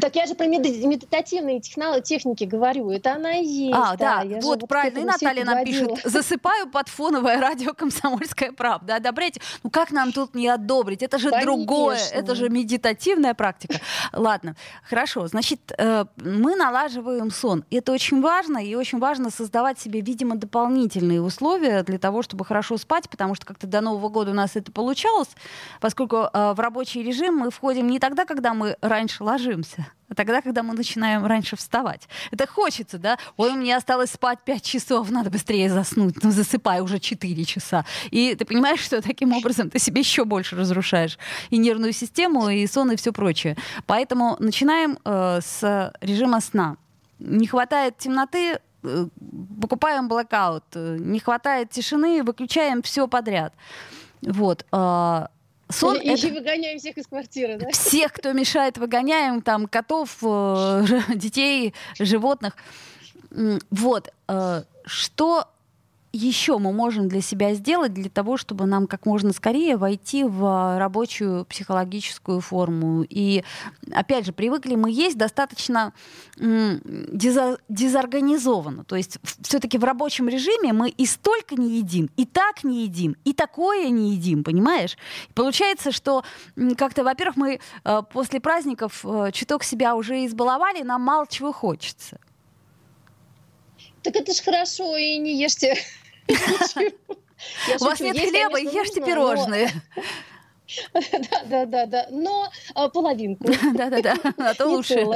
так 0.00 0.16
я 0.16 0.26
же 0.26 0.34
про 0.34 0.46
медитативные 0.46 1.60
техники 1.60 2.44
говорю. 2.44 2.90
Это 2.90 3.14
она 3.14 3.36
и 3.36 3.44
есть. 3.44 3.76
А, 3.76 3.96
да, 3.96 4.24
да. 4.24 4.38
вот 4.42 4.66
правильно. 4.68 4.98
И 5.00 5.04
Наталья 5.04 5.44
нам 5.44 5.64
пишет, 5.64 5.90
засыпаю 6.04 6.68
под 6.68 6.88
фоновое 6.88 7.40
радио 7.40 7.72
«Комсомольская 7.74 8.52
правда». 8.52 8.96
Одобряйте. 8.96 9.40
Ну 9.62 9.70
как 9.70 9.90
нам 9.90 10.12
тут 10.12 10.34
не 10.34 10.48
одобрить? 10.48 11.02
Это 11.02 11.18
же 11.18 11.30
Конечно. 11.30 11.52
другое. 11.52 11.98
Это 12.12 12.34
же 12.34 12.48
медитативная 12.48 13.34
практика. 13.34 13.80
Ладно, 14.12 14.56
хорошо. 14.88 15.26
Значит, 15.26 15.72
э, 15.76 16.04
мы 16.16 16.56
налаживаем 16.56 17.30
сон. 17.30 17.64
Это 17.70 17.92
очень 17.92 18.20
важно. 18.20 18.58
И 18.64 18.74
очень 18.74 18.98
важно 18.98 19.30
создавать 19.30 19.78
себе, 19.78 20.00
видимо, 20.00 20.36
дополнительные 20.36 21.20
условия 21.20 21.82
для 21.82 21.98
того, 21.98 22.22
чтобы 22.22 22.44
хорошо 22.44 22.76
спать, 22.78 23.08
потому 23.08 23.34
что 23.34 23.46
как-то 23.46 23.66
до 23.66 23.80
Нового 23.80 24.08
года 24.08 24.30
у 24.30 24.34
нас 24.34 24.56
это 24.56 24.72
получалось, 24.72 25.28
поскольку 25.80 26.16
э, 26.16 26.52
в 26.52 26.60
рабочий 26.60 27.02
режим 27.02 27.36
мы 27.36 27.50
входим 27.50 27.88
не 27.88 27.98
тогда, 27.98 28.24
когда 28.24 28.54
мы 28.54 28.76
раньше 28.80 29.24
ложимся, 29.24 29.67
ложимся, 29.68 29.92
а 30.08 30.14
тогда, 30.14 30.40
когда 30.40 30.62
мы 30.62 30.74
начинаем 30.74 31.26
раньше 31.26 31.56
вставать. 31.56 32.08
Это 32.30 32.46
хочется, 32.46 32.98
да? 32.98 33.18
Ой, 33.36 33.52
мне 33.52 33.76
осталось 33.76 34.10
спать 34.10 34.38
5 34.44 34.62
часов, 34.62 35.10
надо 35.10 35.30
быстрее 35.30 35.70
заснуть. 35.70 36.22
Ну, 36.22 36.30
засыпай 36.30 36.80
уже 36.80 36.98
4 36.98 37.44
часа. 37.44 37.84
И 38.10 38.34
ты 38.34 38.44
понимаешь, 38.44 38.80
что 38.80 39.02
таким 39.02 39.32
образом 39.32 39.70
ты 39.70 39.78
себе 39.78 40.00
еще 40.00 40.24
больше 40.24 40.56
разрушаешь 40.56 41.18
и 41.50 41.58
нервную 41.58 41.92
систему, 41.92 42.48
и 42.48 42.66
сон, 42.66 42.92
и 42.92 42.96
все 42.96 43.12
прочее. 43.12 43.56
Поэтому 43.86 44.36
начинаем 44.38 44.98
э, 45.04 45.40
с 45.42 45.92
режима 46.00 46.40
сна. 46.40 46.76
Не 47.18 47.46
хватает 47.46 47.98
темноты, 47.98 48.58
э, 48.82 49.06
покупаем 49.60 50.08
блокаут. 50.08 50.64
Не 50.74 51.20
хватает 51.20 51.70
тишины, 51.70 52.22
выключаем 52.22 52.82
все 52.82 53.06
подряд. 53.06 53.52
Вот. 54.22 54.64
Э, 54.72 55.26
Сон 55.70 55.96
и, 55.96 56.08
это... 56.08 56.26
и 56.26 56.30
выгоняем 56.30 56.78
всех 56.78 56.96
из 56.96 57.06
квартиры, 57.06 57.58
да? 57.58 57.70
Всех, 57.70 58.12
кто 58.12 58.32
мешает, 58.32 58.78
выгоняем, 58.78 59.42
там, 59.42 59.66
котов, 59.66 60.16
э, 60.22 60.84
детей, 61.14 61.74
животных. 61.98 62.56
Вот. 63.70 64.12
Э, 64.28 64.62
что 64.86 65.48
еще 66.12 66.58
мы 66.58 66.72
можем 66.72 67.08
для 67.08 67.20
себя 67.20 67.54
сделать 67.54 67.92
для 67.92 68.10
того, 68.10 68.36
чтобы 68.36 68.66
нам 68.66 68.86
как 68.86 69.06
можно 69.06 69.32
скорее 69.32 69.76
войти 69.76 70.22
в 70.24 70.78
рабочую 70.78 71.44
психологическую 71.44 72.40
форму? 72.40 73.04
И, 73.08 73.44
опять 73.92 74.26
же, 74.26 74.32
привыкли 74.32 74.74
мы 74.74 74.90
есть 74.90 75.18
достаточно 75.18 75.92
дезорганизованно. 76.36 78.82
То 78.84 78.96
есть 78.96 79.18
все-таки 79.42 79.78
в 79.78 79.84
рабочем 79.84 80.28
режиме 80.28 80.72
мы 80.72 80.88
и 80.88 81.06
столько 81.06 81.54
не 81.56 81.78
едим, 81.78 82.10
и 82.16 82.24
так 82.24 82.64
не 82.64 82.84
едим, 82.84 83.16
и 83.24 83.32
такое 83.32 83.90
не 83.90 84.12
едим, 84.12 84.44
понимаешь? 84.44 84.96
Получается, 85.34 85.92
что 85.92 86.24
как-то, 86.76 87.04
во-первых, 87.04 87.36
мы 87.36 87.60
э, 87.84 88.02
после 88.12 88.40
праздников 88.40 89.04
э, 89.04 89.30
чуток 89.32 89.64
себя 89.64 89.94
уже 89.94 90.24
избаловали, 90.26 90.82
нам 90.82 91.02
мало 91.02 91.26
чего 91.28 91.52
хочется. 91.52 92.18
Так 94.02 94.16
это 94.16 94.32
ж 94.32 94.40
хорошо, 94.40 94.96
и 94.96 95.18
не 95.18 95.40
ешьте. 95.40 95.76
У 97.80 97.84
вас 97.84 98.00
нет 98.00 98.18
хлеба, 98.18 98.58
ешьте 98.58 99.00
пирожные. 99.00 99.70
Да, 100.92 101.44
да, 101.46 101.66
да, 101.66 101.86
да. 101.86 102.06
Но 102.10 102.50
а, 102.74 102.88
половинку. 102.88 103.46
Да, 103.74 103.88
да, 103.88 104.02
да. 104.02 104.16
А 104.36 104.54
то 104.54 104.66
лучше 104.66 105.06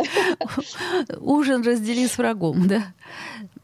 ужин 1.21 1.62
раздели 1.62 2.07
с 2.07 2.16
врагом, 2.16 2.66
да. 2.66 2.95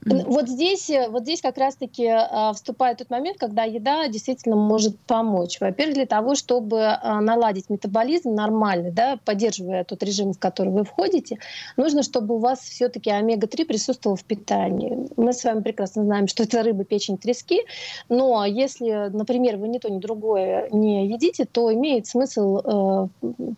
Вот 0.09 0.49
здесь, 0.49 0.90
э, 0.90 1.09
вот 1.09 1.23
здесь 1.23 1.40
как 1.40 1.59
раз-таки 1.59 2.05
э, 2.05 2.53
вступает 2.55 2.99
тот 2.99 3.11
момент, 3.11 3.38
когда 3.38 3.64
еда 3.64 4.09
действительно 4.09 4.57
может 4.57 4.99
помочь. 5.01 5.61
Во-первых, 5.61 5.94
для 5.94 6.07
того, 6.07 6.35
чтобы 6.35 6.79
э, 6.79 7.21
наладить 7.21 7.71
метаболизм 7.71 8.35
нормальный, 8.35 8.90
да, 8.90 9.18
поддерживая 9.25 9.85
тот 9.85 10.03
режим, 10.03 10.33
в 10.33 10.38
который 10.38 10.73
вы 10.73 10.85
входите, 10.85 11.38
нужно, 11.77 12.03
чтобы 12.03 12.37
у 12.37 12.38
вас 12.38 12.61
все-таки 12.61 13.11
омега-3 13.11 13.64
присутствовал 13.66 14.16
в 14.16 14.25
питании. 14.25 15.09
Мы 15.16 15.33
с 15.33 15.44
вами 15.44 15.62
прекрасно 15.62 16.05
знаем, 16.05 16.27
что 16.29 16.42
это 16.42 16.62
рыба, 16.62 16.85
печень, 16.85 17.18
трески, 17.18 17.61
но 18.09 18.44
если, 18.44 19.11
например, 19.12 19.57
вы 19.57 19.68
ни 19.68 19.79
то, 19.79 19.90
ни 19.90 19.99
другое 19.99 20.68
не 20.73 21.07
едите, 21.09 21.44
то 21.44 21.73
имеет 21.73 22.07
смысл 22.07 22.59
э, 22.59 23.09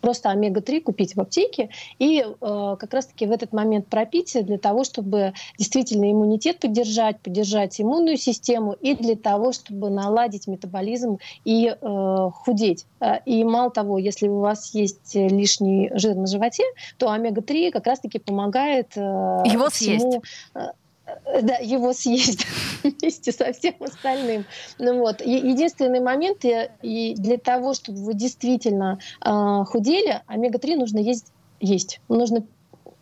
просто 0.01 0.31
омега-3 0.31 0.81
купить 0.81 1.17
в 1.17 1.21
аптеке 1.21 1.71
и 1.99 2.21
э, 2.21 2.77
как 2.79 2.93
раз-таки 2.93 3.27
в 3.27 3.33
этот 3.33 3.53
момент 3.53 3.87
пропить 3.87 4.37
для 4.43 4.59
того, 4.59 4.85
чтобы 4.85 5.33
действительно 5.59 6.11
иммунитет 6.11 6.40
иммунитет 6.41 6.61
поддержать, 6.61 7.21
поддержать 7.21 7.81
иммунную 7.81 8.17
систему 8.17 8.73
и 8.73 8.95
для 8.95 9.17
того, 9.17 9.53
чтобы 9.53 9.91
наладить 9.91 10.47
метаболизм 10.47 11.19
и 11.45 11.69
э, 11.69 12.31
худеть. 12.33 12.87
Э, 13.01 13.19
и 13.27 13.45
мало 13.45 13.71
того, 13.71 13.99
если 13.99 14.29
у 14.29 14.41
вас 14.41 14.75
есть 14.75 15.15
лишний 15.15 15.91
жир 15.95 16.15
на 16.15 16.27
животе, 16.27 16.65
то 16.97 17.11
омега-3 17.11 17.71
как 17.71 17.87
раз-таки 17.87 18.19
помогает 18.19 18.97
э, 18.97 19.01
его 19.01 19.69
всему, 19.71 19.99
съесть 20.01 20.25
э, 20.55 21.41
да, 21.43 21.57
его 21.57 21.93
съесть 21.93 22.47
вместе 22.83 23.33
со 23.33 23.53
всем 23.53 23.75
остальным. 23.81 24.45
Ну, 24.79 24.99
вот. 24.99 25.21
Единственный 25.21 26.01
момент, 26.01 26.45
и 26.83 27.15
для 27.17 27.39
того, 27.39 27.75
чтобы 27.75 27.99
вы 27.99 28.15
действительно 28.15 28.99
э, 29.25 29.65
худели, 29.67 30.23
омега-3 30.27 30.77
нужно 30.77 30.99
есть. 30.99 31.33
есть. 31.61 32.01
Нужно 32.09 32.45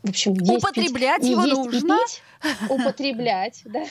в 0.02 0.10
общем, 0.10 0.34
есть 0.34 0.64
употреблять 0.64 1.20
пить, 1.20 1.30
его 1.30 1.42
есть 1.44 1.56
нужно. 1.56 1.98
пить, 1.98 2.22
употреблять, 2.70 3.62
да. 3.64 3.84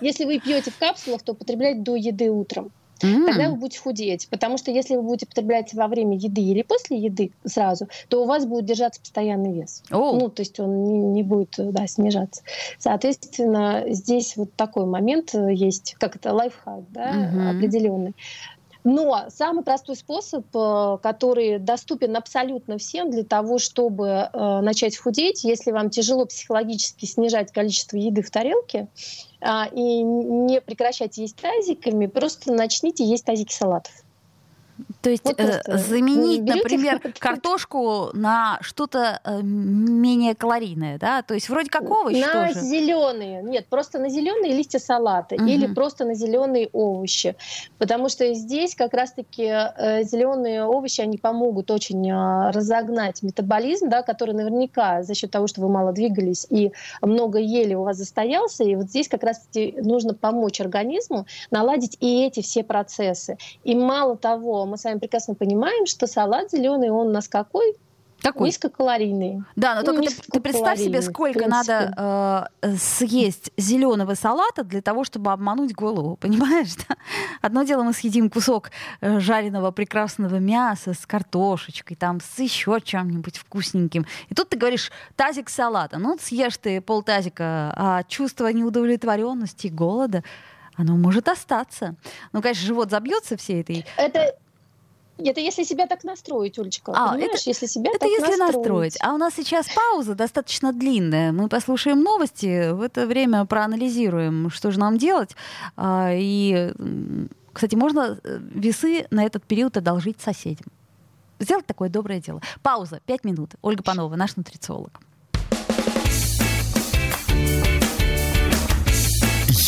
Если 0.00 0.24
вы 0.24 0.40
пьете 0.40 0.70
в 0.70 0.78
капсулах, 0.78 1.22
то 1.22 1.32
употреблять 1.32 1.82
до 1.82 1.96
еды 1.96 2.30
утром. 2.30 2.72
Mm. 3.02 3.26
Тогда 3.26 3.48
вы 3.48 3.56
будете 3.56 3.80
худеть. 3.80 4.28
Потому 4.28 4.58
что 4.58 4.70
если 4.70 4.96
вы 4.96 5.02
будете 5.02 5.26
потреблять 5.26 5.72
во 5.74 5.88
время 5.88 6.16
еды 6.16 6.42
или 6.42 6.62
после 6.62 6.98
еды 6.98 7.32
сразу, 7.44 7.88
то 8.08 8.22
у 8.22 8.26
вас 8.26 8.46
будет 8.46 8.66
держаться 8.66 9.00
постоянный 9.00 9.52
вес. 9.52 9.82
Oh. 9.90 10.18
Ну, 10.18 10.28
то 10.28 10.40
есть 10.40 10.60
он 10.60 10.84
не, 10.84 10.98
не 10.98 11.22
будет 11.22 11.54
да, 11.56 11.86
снижаться. 11.86 12.42
Соответственно, 12.78 13.84
здесь 13.88 14.36
вот 14.36 14.52
такой 14.54 14.86
момент 14.86 15.34
есть, 15.34 15.96
как 15.98 16.16
это 16.16 16.32
лайфхак, 16.32 16.90
да, 16.90 17.12
mm-hmm. 17.12 17.56
определенный. 17.56 18.14
Но 18.82 19.26
самый 19.28 19.62
простой 19.62 19.96
способ, 19.96 20.44
э, 20.54 20.98
который 21.02 21.58
доступен 21.58 22.16
абсолютно 22.16 22.78
всем 22.78 23.10
для 23.10 23.24
того, 23.24 23.58
чтобы 23.58 24.06
э, 24.06 24.60
начать 24.60 24.96
худеть, 24.96 25.44
если 25.44 25.70
вам 25.70 25.90
тяжело 25.90 26.24
психологически 26.24 27.04
снижать 27.04 27.52
количество 27.52 27.96
еды 27.96 28.22
в 28.22 28.30
тарелке 28.30 28.88
а, 29.42 29.66
и 29.66 30.02
не 30.02 30.60
прекращать 30.60 31.18
есть 31.18 31.36
тазиками, 31.36 32.06
просто 32.06 32.52
начните 32.52 33.04
есть 33.04 33.24
тазики 33.24 33.52
салатов. 33.52 33.92
То 35.02 35.08
есть 35.08 35.24
вот 35.24 35.40
э, 35.40 35.62
заменить, 35.78 36.42
например, 36.42 37.00
картошку 37.18 38.10
на 38.12 38.58
что-то 38.60 39.20
э, 39.24 39.40
менее 39.42 40.34
калорийное, 40.34 40.98
да? 40.98 41.22
То 41.22 41.34
есть 41.34 41.48
вроде 41.48 41.70
как 41.70 41.90
овощ 41.90 42.16
На 42.18 42.48
тоже. 42.48 42.60
зеленые, 42.60 43.42
нет, 43.42 43.66
просто 43.68 43.98
на 43.98 44.10
зеленые 44.10 44.54
листья 44.54 44.78
салата 44.78 45.36
угу. 45.36 45.44
или 45.46 45.66
просто 45.66 46.04
на 46.04 46.14
зеленые 46.14 46.68
овощи, 46.72 47.34
потому 47.78 48.08
что 48.08 48.32
здесь 48.34 48.74
как 48.74 48.92
раз-таки 48.92 49.44
э, 49.44 50.02
зеленые 50.02 50.64
овощи 50.64 51.00
они 51.00 51.16
помогут 51.16 51.70
очень 51.70 52.10
э, 52.10 52.50
разогнать 52.50 53.22
метаболизм, 53.22 53.88
да, 53.88 54.02
который 54.02 54.34
наверняка 54.34 55.02
за 55.02 55.14
счет 55.14 55.30
того, 55.30 55.46
что 55.46 55.62
вы 55.62 55.70
мало 55.70 55.92
двигались 55.92 56.46
и 56.50 56.72
много 57.00 57.38
ели, 57.38 57.74
у 57.74 57.84
вас 57.84 57.96
застоялся, 57.96 58.64
и 58.64 58.76
вот 58.76 58.86
здесь 58.86 59.08
как 59.08 59.22
раз-таки 59.22 59.76
нужно 59.78 60.12
помочь 60.12 60.60
организму 60.60 61.26
наладить 61.50 61.96
и 62.00 62.26
эти 62.26 62.42
все 62.42 62.62
процессы. 62.62 63.38
И 63.64 63.74
мало 63.74 64.16
того, 64.16 64.66
мы 64.66 64.76
с 64.76 64.89
вами 64.90 65.00
прекрасно 65.00 65.34
понимаем, 65.34 65.86
что 65.86 66.06
салат 66.06 66.50
зеленый, 66.50 66.90
он 66.90 67.08
у 67.08 67.12
нас 67.12 67.28
какой? 67.28 67.76
Какой? 68.22 68.48
Низкокалорийный. 68.48 69.42
Да, 69.56 69.76
но 69.76 69.82
только 69.82 70.02
ты, 70.02 70.14
ты 70.32 70.40
представь 70.40 70.78
себе, 70.78 71.00
сколько 71.00 71.48
надо 71.48 72.50
э, 72.62 72.76
съесть 72.76 73.50
зеленого 73.56 74.14
салата 74.14 74.62
для 74.62 74.82
того, 74.82 75.04
чтобы 75.04 75.32
обмануть 75.32 75.72
голову, 75.72 76.16
понимаешь? 76.16 76.70
Да? 76.88 76.96
Одно 77.42 77.62
дело 77.62 77.82
мы 77.82 77.92
съедим 77.92 78.30
кусок 78.30 78.70
э, 79.00 79.20
жареного 79.20 79.70
прекрасного 79.70 80.36
мяса 80.36 80.94
с 80.94 81.06
картошечкой, 81.06 81.96
там 81.96 82.20
с 82.20 82.38
еще 82.38 82.80
чем-нибудь 82.82 83.36
вкусненьким. 83.36 84.06
И 84.28 84.34
тут 84.34 84.50
ты 84.50 84.56
говоришь 84.56 84.90
тазик 85.16 85.48
салата. 85.48 85.98
Ну, 85.98 86.16
съешь 86.20 86.56
ты 86.56 86.80
полтазика, 86.80 87.72
а 87.76 88.02
чувство 88.04 88.52
неудовлетворенности, 88.52 89.68
голода, 89.68 90.22
оно 90.76 90.96
может 90.96 91.28
остаться. 91.28 91.96
Ну, 92.32 92.40
конечно, 92.42 92.66
живот 92.66 92.90
забьется 92.90 93.36
всей 93.36 93.60
этой... 93.62 93.84
Это 93.96 94.34
это 95.28 95.40
если 95.40 95.64
себя 95.64 95.86
так 95.86 96.04
настроить, 96.04 96.58
Олечка. 96.58 96.92
А, 96.94 97.12
понимаешь, 97.12 97.40
это, 97.40 97.50
если 97.50 97.66
себя 97.66 97.90
это 97.90 98.00
так 98.00 98.08
если 98.08 98.36
настроить. 98.36 98.56
настроить. 98.56 98.98
А 99.00 99.14
у 99.14 99.16
нас 99.18 99.34
сейчас 99.34 99.66
пауза 99.68 100.14
достаточно 100.14 100.72
длинная. 100.72 101.32
Мы 101.32 101.48
послушаем 101.48 102.02
новости, 102.02 102.70
в 102.70 102.80
это 102.80 103.06
время 103.06 103.44
проанализируем, 103.44 104.50
что 104.50 104.70
же 104.70 104.78
нам 104.78 104.98
делать. 104.98 105.36
А, 105.76 106.10
и, 106.12 106.72
кстати, 107.52 107.74
можно 107.74 108.18
э, 108.22 108.38
весы 108.54 109.06
на 109.10 109.24
этот 109.24 109.44
период 109.44 109.76
одолжить 109.76 110.20
соседям. 110.20 110.66
Сделать 111.38 111.66
такое 111.66 111.88
доброе 111.88 112.20
дело. 112.20 112.40
Пауза, 112.62 113.00
пять 113.06 113.24
минут. 113.24 113.54
Ольга 113.62 113.82
Панова, 113.82 114.14
наш 114.16 114.36
нутрициолог. 114.36 115.00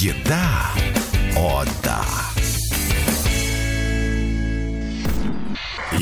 Еда. 0.03 0.71
О, 1.37 1.65
да. 1.83 2.32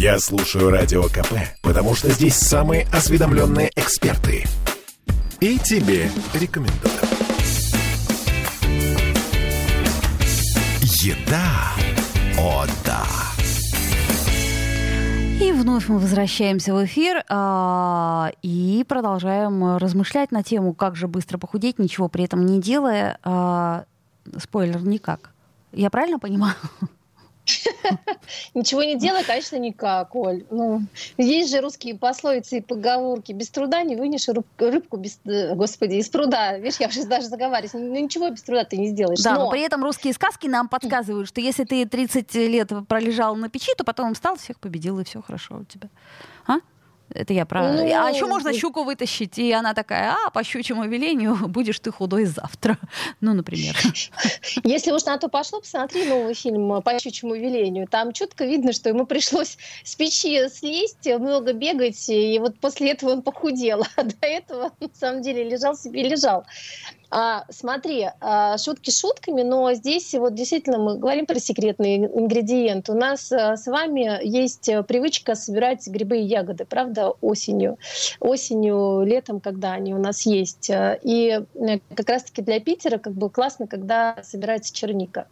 Я 0.02 0.18
слушаю 0.18 0.70
Радио 0.70 1.02
КП, 1.02 1.34
потому 1.62 1.94
что 1.94 2.08
здесь 2.08 2.34
самые 2.34 2.86
осведомленные 2.90 3.70
эксперты. 3.76 4.46
И 5.40 5.58
тебе 5.58 6.10
рекомендую. 6.32 6.94
Еда. 11.02 11.44
О, 12.38 12.64
да. 12.86 13.04
И 15.38 15.52
вновь 15.52 15.88
мы 15.88 15.98
возвращаемся 15.98 16.72
в 16.72 16.82
эфир 16.82 17.22
а, 17.28 18.30
и 18.40 18.86
продолжаем 18.88 19.76
размышлять 19.76 20.32
на 20.32 20.42
тему, 20.42 20.72
как 20.72 20.96
же 20.96 21.08
быстро 21.08 21.36
похудеть, 21.36 21.78
ничего 21.78 22.08
при 22.08 22.24
этом 22.24 22.46
не 22.46 22.58
делая. 22.58 23.18
А, 23.22 23.84
спойлер, 24.38 24.80
никак. 24.82 25.28
Я 25.72 25.90
правильно 25.90 26.18
понимаю? 26.18 26.54
Ничего 28.55 28.83
не 28.83 28.98
делай, 28.98 29.24
конечно, 29.24 29.57
никак, 29.57 30.14
Оль. 30.14 30.44
Ну, 30.50 30.83
есть 31.16 31.50
же 31.50 31.61
русские 31.61 31.96
пословицы 31.96 32.59
и 32.59 32.61
поговорки. 32.61 33.33
Без 33.33 33.50
труда 33.50 33.83
не 33.83 33.96
вынешь 33.96 34.29
рыбку, 34.59 34.96
без, 34.96 35.20
э, 35.24 35.55
господи, 35.55 35.94
из 35.94 36.09
пруда. 36.09 36.59
Видишь, 36.59 36.81
я 36.81 36.88
уже 36.88 37.05
даже 37.05 37.26
заговариваюсь. 37.26 37.72
Ну, 37.72 38.00
ничего 38.00 38.31
без 38.31 38.42
труда 38.42 38.64
ты 38.64 38.76
не 38.76 38.88
сделаешь. 38.88 39.20
Да, 39.20 39.35
но... 39.35 39.44
но 39.44 39.50
при 39.50 39.62
этом 39.62 39.83
русские 39.83 40.12
сказки 40.12 40.46
нам 40.46 40.68
подсказывают, 40.68 41.29
что 41.29 41.40
если 41.40 41.64
ты 41.64 41.87
30 41.87 42.35
лет 42.35 42.70
пролежал 42.88 43.37
на 43.37 43.48
печи, 43.48 43.72
то 43.76 43.85
потом 43.85 44.14
встал, 44.14 44.37
всех 44.37 44.59
победил, 44.61 44.98
и 45.00 45.05
все 45.05 45.22
хорошо 45.22 45.59
у 45.59 45.64
тебя. 45.64 45.88
А? 46.46 46.57
Это 47.12 47.32
я 47.32 47.44
про... 47.44 47.72
Ну, 47.72 47.82
а 47.82 48.10
еще 48.10 48.26
можно 48.26 48.52
щуку 48.52 48.84
вытащить, 48.84 49.38
и 49.38 49.50
она 49.52 49.74
такая, 49.74 50.14
а, 50.14 50.30
по 50.30 50.44
щучьему 50.44 50.86
велению 50.86 51.36
будешь 51.48 51.80
ты 51.80 51.90
худой 51.90 52.24
завтра. 52.24 52.78
Ну, 53.20 53.34
например. 53.34 53.76
Если 54.64 54.92
уж 54.92 55.04
на 55.04 55.18
то 55.18 55.28
пошло, 55.28 55.60
посмотри 55.60 56.06
новый 56.06 56.34
фильм 56.34 56.80
«По 56.82 56.98
щучьему 56.98 57.34
велению». 57.34 57.86
Там 57.86 58.12
четко 58.12 58.44
видно, 58.44 58.72
что 58.72 58.88
ему 58.88 59.04
пришлось 59.04 59.58
с 59.84 59.94
печи 59.94 60.48
слезть, 60.48 61.06
много 61.06 61.52
бегать, 61.52 62.08
и 62.08 62.38
вот 62.38 62.58
после 62.58 62.92
этого 62.92 63.12
он 63.12 63.22
похудел. 63.22 63.84
А 63.96 64.04
до 64.04 64.26
этого, 64.26 64.72
на 64.80 64.88
самом 64.94 65.22
деле, 65.22 65.44
лежал 65.44 65.76
себе 65.76 66.02
и 66.02 66.08
лежал. 66.08 66.44
А, 67.10 67.44
смотри, 67.50 68.08
а, 68.20 68.56
шутки 68.56 68.90
шутками, 68.90 69.42
но 69.42 69.72
здесь 69.72 70.14
вот 70.14 70.34
действительно 70.34 70.78
мы 70.78 70.96
говорим 70.96 71.26
про 71.26 71.40
секретный 71.40 71.96
ингредиент. 71.96 72.88
У 72.88 72.94
нас 72.94 73.32
а, 73.32 73.56
с 73.56 73.66
вами 73.66 74.24
есть 74.24 74.70
привычка 74.86 75.34
собирать 75.34 75.86
грибы 75.88 76.18
и 76.18 76.22
ягоды, 76.22 76.64
правда, 76.64 77.10
осенью. 77.20 77.78
Осенью, 78.20 79.02
летом, 79.04 79.40
когда 79.40 79.72
они 79.72 79.92
у 79.92 79.98
нас 79.98 80.24
есть. 80.24 80.70
И 80.70 81.40
э, 81.54 81.78
как 81.94 82.08
раз-таки 82.08 82.42
для 82.42 82.60
Питера 82.60 82.98
как 82.98 83.14
бы 83.14 83.28
классно, 83.28 83.66
когда 83.66 84.18
собирается 84.22 84.72
черника. 84.72 85.26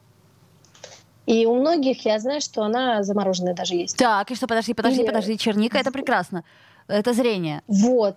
И 1.26 1.46
у 1.46 1.54
многих 1.54 2.04
я 2.06 2.18
знаю, 2.18 2.40
что 2.40 2.62
она 2.62 3.04
замороженная 3.04 3.54
даже 3.54 3.74
есть. 3.74 3.96
Так, 3.96 4.30
и 4.30 4.34
что, 4.34 4.48
подожди, 4.48 4.74
подожди, 4.74 5.00
Или... 5.00 5.06
подожди, 5.06 5.38
черника 5.38 5.78
это 5.78 5.92
прекрасно. 5.92 6.42
Это 6.88 7.12
зрение. 7.12 7.62
Вот. 7.68 8.16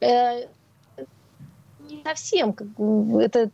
Э, 0.00 0.46
совсем. 2.06 2.54
Это 3.18 3.50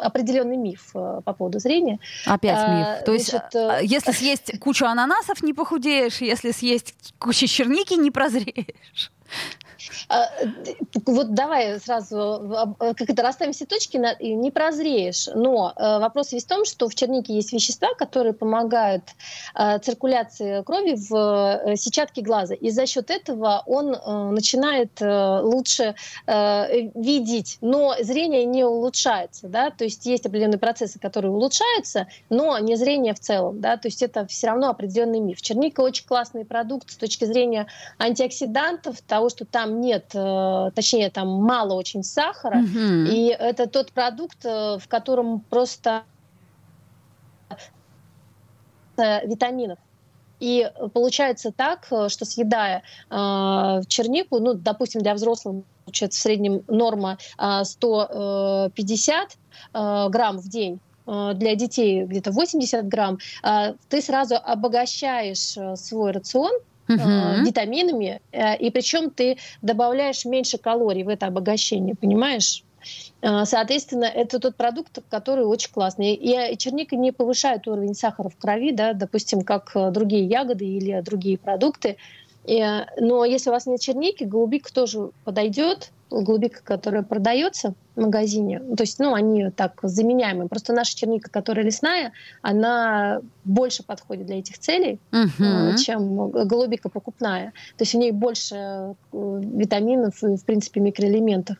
определенный 0.00 0.56
миф 0.56 0.90
э, 0.94 1.20
по 1.24 1.32
поводу 1.32 1.58
зрения. 1.58 1.98
Опять 2.26 2.58
а, 2.58 2.78
миф. 2.78 3.04
То 3.04 3.12
есть, 3.12 3.30
значит, 3.30 3.54
э, 3.54 3.80
если 3.82 4.12
съесть 4.20 4.58
кучу 4.60 4.86
ананасов, 4.86 5.42
не 5.42 5.52
похудеешь, 5.52 6.20
если 6.20 6.52
съесть 6.52 6.94
кучу 7.18 7.46
черники, 7.46 7.94
не 7.94 8.10
прозреешь. 8.10 9.10
А, 10.08 10.28
вот 11.06 11.34
давай 11.34 11.78
сразу 11.80 12.66
как 12.78 13.08
это 13.08 13.22
расставим 13.22 13.52
все 13.52 13.66
точки, 13.66 13.96
не 14.22 14.50
прозреешь. 14.50 15.28
Но 15.34 15.72
э, 15.76 15.98
вопрос 15.98 16.32
весь 16.32 16.44
в 16.44 16.48
том, 16.48 16.64
что 16.64 16.88
в 16.88 16.94
чернике 16.94 17.34
есть 17.34 17.52
вещества, 17.52 17.94
которые 17.94 18.32
помогают 18.32 19.04
э, 19.54 19.78
циркуляции 19.78 20.62
крови 20.62 20.94
в 20.96 21.14
э, 21.64 21.76
сетчатке 21.76 22.22
глаза. 22.22 22.54
И 22.54 22.70
за 22.70 22.86
счет 22.86 23.10
этого 23.10 23.62
он 23.66 23.90
начинает 24.34 25.00
лучше 25.00 25.94
видеть. 26.26 27.58
Но 27.60 27.94
зрение 28.00 28.44
не 28.44 28.64
улучшается. 28.64 29.48
Да? 29.48 29.70
То 29.70 29.84
есть 29.84 30.06
есть 30.06 30.26
определенные 30.26 30.58
процессы, 30.58 30.98
которые 30.98 31.32
улучшаются, 31.32 32.06
но 32.28 32.58
не 32.58 32.76
зрение 32.76 33.14
в 33.14 33.20
целом. 33.20 33.60
Да? 33.60 33.76
То 33.76 33.88
есть 33.88 34.02
это 34.02 34.26
все 34.26 34.48
равно 34.48 34.70
определенный 34.70 35.20
миф. 35.20 35.40
Черника 35.40 35.80
очень 35.80 36.06
классный 36.06 36.44
продукт 36.44 36.90
с 36.90 36.96
точки 36.96 37.24
зрения 37.24 37.66
антиоксидантов, 37.98 39.00
того, 39.02 39.28
что 39.28 39.44
там 39.44 39.69
нет, 39.78 40.10
э, 40.14 40.70
точнее, 40.74 41.10
там 41.10 41.28
мало 41.28 41.74
очень 41.74 42.02
сахара, 42.02 42.62
mm-hmm. 42.62 43.08
и 43.08 43.28
это 43.28 43.66
тот 43.68 43.92
продукт, 43.92 44.44
э, 44.44 44.78
в 44.78 44.88
котором 44.88 45.40
просто 45.40 46.02
витаминов. 48.96 49.78
И 50.40 50.70
получается 50.94 51.52
так, 51.52 51.84
что 51.84 52.24
съедая 52.24 52.82
э, 53.10 53.14
чернику, 53.88 54.38
ну, 54.38 54.54
допустим, 54.54 55.02
для 55.02 55.14
взрослых 55.14 55.64
получается 55.84 56.18
в 56.18 56.22
среднем 56.22 56.62
норма 56.66 57.18
э, 57.38 57.64
150 57.64 59.36
э, 59.74 60.08
грамм 60.08 60.38
в 60.38 60.48
день, 60.48 60.80
для 61.06 61.56
детей 61.56 62.04
где-то 62.04 62.30
80 62.30 62.86
грамм, 62.86 63.18
ты 63.88 64.00
сразу 64.00 64.36
обогащаешь 64.36 65.56
свой 65.76 66.12
рацион 66.12 66.52
uh-huh. 66.90 67.44
витаминами, 67.44 68.20
э, 68.32 68.56
и 68.56 68.70
причем 68.70 69.10
ты 69.10 69.38
добавляешь 69.62 70.24
меньше 70.24 70.58
калорий 70.58 71.04
в 71.04 71.08
это 71.08 71.26
обогащение, 71.26 71.94
понимаешь? 71.94 72.62
Э, 73.22 73.44
соответственно, 73.44 74.04
это 74.04 74.38
тот 74.38 74.56
продукт, 74.56 74.98
который 75.08 75.44
очень 75.44 75.70
классный. 75.72 76.14
И 76.14 76.56
черника 76.56 76.96
не 76.96 77.12
повышает 77.12 77.68
уровень 77.68 77.94
сахара 77.94 78.28
в 78.28 78.36
крови, 78.36 78.72
да, 78.72 78.92
допустим, 78.92 79.42
как 79.42 79.72
другие 79.92 80.24
ягоды 80.24 80.64
или 80.64 81.00
другие 81.00 81.38
продукты. 81.38 81.96
Но 82.46 83.24
если 83.26 83.50
у 83.50 83.52
вас 83.52 83.66
нет 83.66 83.80
черники, 83.80 84.24
голубик 84.24 84.70
тоже 84.70 85.10
подойдет, 85.24 85.92
голубика, 86.10 86.62
которая 86.64 87.02
продается 87.02 87.74
магазине, 88.00 88.60
то 88.60 88.82
есть, 88.82 88.98
ну, 88.98 89.14
они 89.14 89.50
так 89.50 89.78
заменяемые. 89.82 90.48
Просто 90.48 90.72
наша 90.72 90.96
черника, 90.96 91.30
которая 91.30 91.64
лесная, 91.64 92.12
она 92.42 93.20
больше 93.44 93.82
подходит 93.82 94.26
для 94.26 94.38
этих 94.38 94.58
целей, 94.58 94.98
uh-huh. 95.12 95.76
чем 95.78 96.30
голубика 96.30 96.88
покупная. 96.88 97.52
То 97.76 97.82
есть 97.82 97.94
у 97.94 97.98
ней 97.98 98.12
больше 98.12 98.54
э, 98.54 98.94
витаминов 99.12 100.22
и, 100.22 100.36
в 100.36 100.44
принципе, 100.44 100.80
микроэлементов. 100.80 101.56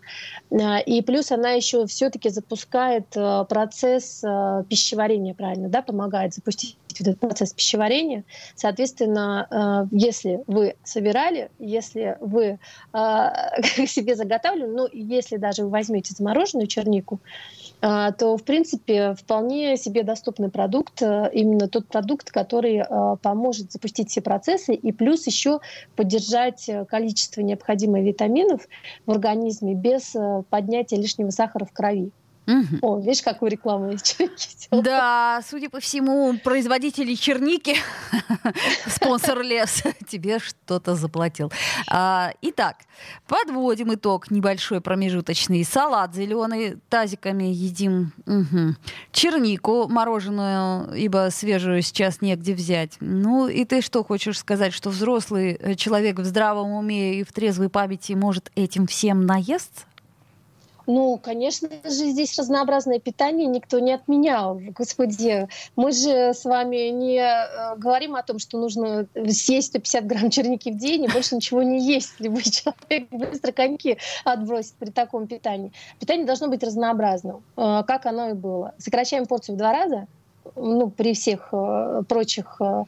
Э, 0.51 0.83
и 0.83 1.03
плюс 1.03 1.33
она 1.33 1.51
еще 1.51 1.87
все-таки 1.87 2.29
запускает 2.29 3.07
процесс 3.49 4.23
пищеварения, 4.69 5.35
правильно, 5.35 5.69
да, 5.69 5.83
помогает 5.83 6.35
запустить 6.35 6.77
этот 6.99 7.19
процесс 7.19 7.53
пищеварения. 7.53 8.25
Соответственно, 8.57 9.89
если 9.91 10.43
вы 10.47 10.75
собирали, 10.85 11.51
если 11.59 12.17
вы 12.21 12.59
себе 12.93 14.17
заготавливали, 14.17 14.71
ну, 14.71 14.89
если 14.93 15.37
даже 15.37 15.65
вы 15.65 15.71
возьмете 15.71 16.15
замороженную 16.31 16.67
чернику, 16.67 17.21
а, 17.83 18.13
то, 18.13 18.37
в 18.37 18.45
принципе, 18.45 19.15
вполне 19.15 19.77
себе 19.77 20.03
доступный 20.03 20.51
продукт, 20.51 21.01
э, 21.03 21.31
именно 21.33 21.67
тот 21.67 21.87
продукт, 21.87 22.31
который 22.31 22.77
э, 22.77 23.17
поможет 23.23 23.73
запустить 23.73 24.11
все 24.11 24.21
процессы 24.21 24.75
и 24.75 24.93
плюс 24.93 25.27
еще 25.27 25.61
поддержать 25.97 26.69
э, 26.69 26.85
количество 26.85 27.41
необходимых 27.41 28.03
витаминов 28.03 28.69
в 29.07 29.11
организме 29.11 29.75
без 29.75 30.15
поднятия 30.51 30.97
лишнего 30.97 31.31
сахара 31.31 31.65
в 31.65 31.73
крови. 31.73 32.11
Угу. 32.51 32.79
О, 32.83 32.99
видишь, 32.99 33.23
какую 33.23 33.51
рекламу 33.51 33.93
я 33.93 33.99
черники 33.99 34.69
Да, 34.71 35.41
судя 35.49 35.71
по 35.71 35.79
всему, 35.79 36.37
производители 36.43 37.15
черники, 37.15 37.77
спонсор 38.87 39.41
лес, 39.43 39.83
тебе 40.09 40.41
что-то 40.41 40.97
заплатил. 40.97 41.53
А, 41.89 42.33
итак, 42.43 42.79
подводим 43.29 43.95
итог 43.95 44.31
небольшой 44.31 44.81
промежуточный. 44.81 45.65
Салат 45.65 46.15
зеленый, 46.15 46.79
тазиками 46.89 47.45
едим. 47.45 48.13
Угу. 48.27 48.75
Чернику 49.13 49.87
мороженую, 49.89 50.93
ибо 50.95 51.29
свежую 51.31 51.83
сейчас 51.83 52.21
негде 52.21 52.55
взять. 52.55 52.97
Ну 53.01 53.47
и 53.47 53.65
ты 53.65 53.81
что 53.81 54.03
хочешь 54.03 54.39
сказать, 54.39 54.73
что 54.73 54.91
взрослый 54.91 55.53
э, 55.53 55.75
человек 55.77 56.19
в 56.19 56.25
здравом 56.25 56.73
уме 56.73 57.21
и 57.21 57.25
в 57.25 57.33
трезвой 57.33 57.69
памяти 57.69 58.15
может 58.15 58.51
этим 58.57 58.87
всем 58.89 59.25
наесться? 59.25 59.85
Ну, 60.87 61.19
конечно 61.23 61.69
же, 61.69 61.91
здесь 62.11 62.39
разнообразное 62.39 62.99
питание 62.99 63.47
никто 63.47 63.79
не 63.79 63.93
отменял. 63.93 64.61
Господи, 64.71 65.49
мы 65.77 65.93
же 65.93 66.33
с 66.35 66.45
вами 66.45 66.89
не 66.91 67.19
э, 67.19 67.77
говорим 67.77 68.17
о 68.17 68.23
том, 68.23 68.39
что 68.39 68.59
нужно 68.59 69.07
съесть 69.29 69.69
150 69.69 70.07
грамм 70.07 70.31
черники 70.31 70.71
в 70.71 70.77
день 70.77 71.05
и 71.05 71.09
больше 71.09 71.37
ничего 71.37 71.63
не 71.63 71.81
есть. 71.81 72.15
Любой 72.19 72.43
человек 72.43 73.09
быстро 73.11 73.53
коньки 73.53 73.99
отбросит 74.25 74.75
при 74.75 74.91
таком 74.91 75.27
питании. 75.27 75.73
Питание 75.99 76.27
должно 76.27 76.49
быть 76.49 76.63
разнообразным, 76.63 77.43
э, 77.57 77.83
как 77.87 78.07
оно 78.07 78.31
и 78.31 78.33
было. 78.33 78.75
Сокращаем 78.79 79.27
порцию 79.27 79.57
в 79.57 79.59
два 79.59 79.73
раза, 79.73 80.07
ну, 80.57 80.91
при 80.91 81.15
всех 81.15 81.49
э, 81.53 82.03
прочих 82.09 82.61
э, 82.61 82.85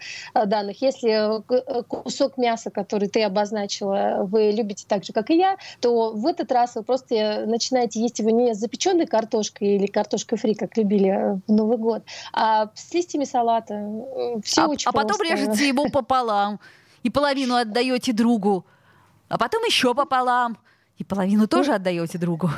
данных. 0.46 0.83
Если 0.83 1.11
э, 1.11 1.83
кусок 1.83 2.37
мяса, 2.37 2.70
который 2.70 3.09
ты 3.09 3.22
обозначила, 3.22 4.25
вы 4.25 4.51
любите 4.51 4.85
так 4.88 5.05
же, 5.05 5.12
как 5.12 5.31
и 5.31 5.37
я, 5.37 5.57
то 5.81 6.12
в 6.12 6.27
этот 6.27 6.51
раз 6.53 6.75
вы 6.75 6.83
просто 6.83 7.44
начинаете 7.46 8.01
есть 8.01 8.18
его 8.18 8.31
не 8.31 8.55
с 8.55 8.59
запеченной 8.59 9.07
картошкой 9.07 9.77
или 9.77 9.87
картошкой 9.87 10.38
фри, 10.38 10.55
как 10.55 10.77
любили 10.77 11.40
в 11.46 11.53
Новый 11.53 11.79
год, 11.79 12.03
а 12.33 12.70
с 12.75 12.92
листьями 12.92 13.25
салата. 13.25 13.75
Все 14.44 14.62
а, 14.62 14.68
очень 14.68 14.88
а 14.88 14.92
потом 14.92 15.20
режете 15.22 15.68
его 15.68 15.88
пополам 15.88 16.61
и 17.03 17.11
половину 17.11 17.57
отдаете 17.57 18.12
другу, 18.12 18.64
а 19.29 19.38
потом 19.38 19.62
еще 19.64 19.94
пополам 19.94 20.59
и 20.98 21.05
половину 21.05 21.46
тоже 21.46 21.75
отдаете 21.75 22.18
другу. 22.18 22.51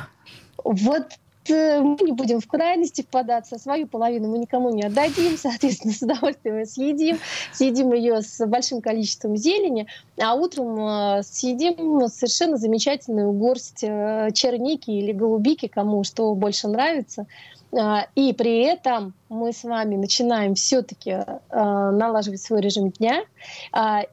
Вот 0.63 1.07
мы 1.49 1.97
не 2.01 2.11
будем 2.11 2.39
в 2.39 2.47
крайности 2.47 3.01
впадаться, 3.01 3.57
свою 3.57 3.87
половину 3.87 4.29
мы 4.29 4.39
никому 4.39 4.69
не 4.71 4.83
отдадим, 4.83 5.37
соответственно, 5.37 5.93
с 5.93 6.01
удовольствием 6.01 6.57
ее 6.57 6.65
съедим, 6.65 7.19
съедим 7.53 7.93
ее 7.93 8.21
с 8.21 8.45
большим 8.45 8.81
количеством 8.81 9.37
зелени, 9.37 9.87
а 10.19 10.33
утром 10.35 11.19
э, 11.19 11.23
съедим 11.23 12.07
совершенно 12.07 12.57
замечательную 12.57 13.31
горсть 13.31 13.83
э, 13.83 14.29
черники 14.33 14.89
или 14.91 15.11
голубики, 15.11 15.67
кому 15.67 16.03
что 16.03 16.33
больше 16.33 16.67
нравится. 16.67 17.25
И 18.15 18.31
при 18.31 18.61
этом 18.61 19.13
мы 19.27 19.51
с 19.51 19.65
вами 19.65 19.97
начинаем 19.97 20.55
все-таки 20.55 21.17
налаживать 21.51 22.41
свой 22.41 22.61
режим 22.61 22.89
дня. 22.89 23.25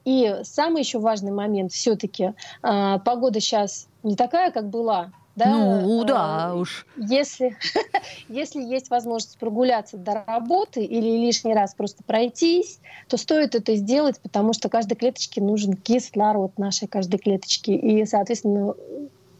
И 0.04 0.36
самый 0.42 0.80
еще 0.80 0.98
важный 0.98 1.30
момент 1.30 1.70
все-таки 1.70 2.32
погода 2.60 3.38
сейчас 3.38 3.86
не 4.02 4.16
такая, 4.16 4.50
как 4.50 4.68
была 4.68 5.12
да, 5.34 5.46
ну, 5.46 6.04
да 6.04 6.50
э, 6.50 6.56
уж. 6.56 6.86
Если, 6.96 7.56
если 8.28 8.62
есть 8.62 8.90
возможность 8.90 9.38
прогуляться 9.38 9.96
до 9.96 10.24
работы 10.26 10.84
или 10.84 11.24
лишний 11.24 11.54
раз 11.54 11.74
просто 11.74 12.02
пройтись, 12.04 12.80
то 13.08 13.16
стоит 13.16 13.54
это 13.54 13.74
сделать, 13.76 14.20
потому 14.20 14.52
что 14.52 14.68
каждой 14.68 14.94
клеточке 14.94 15.40
нужен 15.40 15.74
кислород 15.74 16.58
нашей 16.58 16.86
каждой 16.86 17.18
клеточки. 17.18 17.70
И, 17.70 18.04
соответственно, 18.04 18.74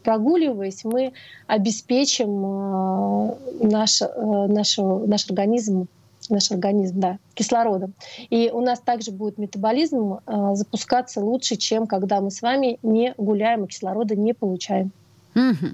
прогуливаясь, 0.03 0.83
мы 0.83 1.13
обеспечим 1.47 2.45
э, 2.45 3.35
наш, 3.61 4.01
э, 4.01 4.07
наш, 4.47 4.77
наш 4.77 5.29
организм 5.29 5.87
наш 6.29 6.51
организм, 6.51 7.01
да, 7.01 7.19
кислородом. 7.33 7.93
И 8.29 8.49
у 8.53 8.61
нас 8.61 8.79
также 8.79 9.11
будет 9.11 9.37
метаболизм 9.37 10.19
э, 10.25 10.51
запускаться 10.53 11.19
лучше, 11.19 11.57
чем 11.57 11.85
когда 11.85 12.21
мы 12.21 12.31
с 12.31 12.41
вами 12.41 12.79
не 12.81 13.13
гуляем 13.17 13.65
и 13.65 13.67
кислорода 13.67 14.15
не 14.15 14.33
получаем. 14.33 14.93
Угу. 15.35 15.73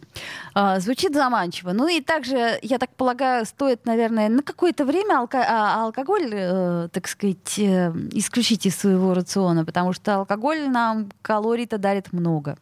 А, 0.53 0.79
звучит 0.79 1.13
заманчиво. 1.13 1.73
Ну 1.73 1.87
и 1.87 2.01
также, 2.01 2.59
я 2.61 2.77
так 2.77 2.89
полагаю, 2.95 3.45
стоит, 3.45 3.85
наверное, 3.85 4.29
на 4.29 4.41
какое-то 4.41 4.85
время 4.85 5.15
алко- 5.15 5.45
а, 5.47 5.83
алкоголь, 5.83 6.29
э, 6.31 6.89
так 6.91 7.07
сказать, 7.07 7.59
э, 7.59 7.91
исключить 8.13 8.65
из 8.65 8.75
своего 8.75 9.13
рациона, 9.13 9.65
потому 9.65 9.93
что 9.93 10.15
алкоголь 10.15 10.69
нам 10.69 11.11
калорий-то 11.21 11.77
дарит 11.77 12.13
много. 12.13 12.57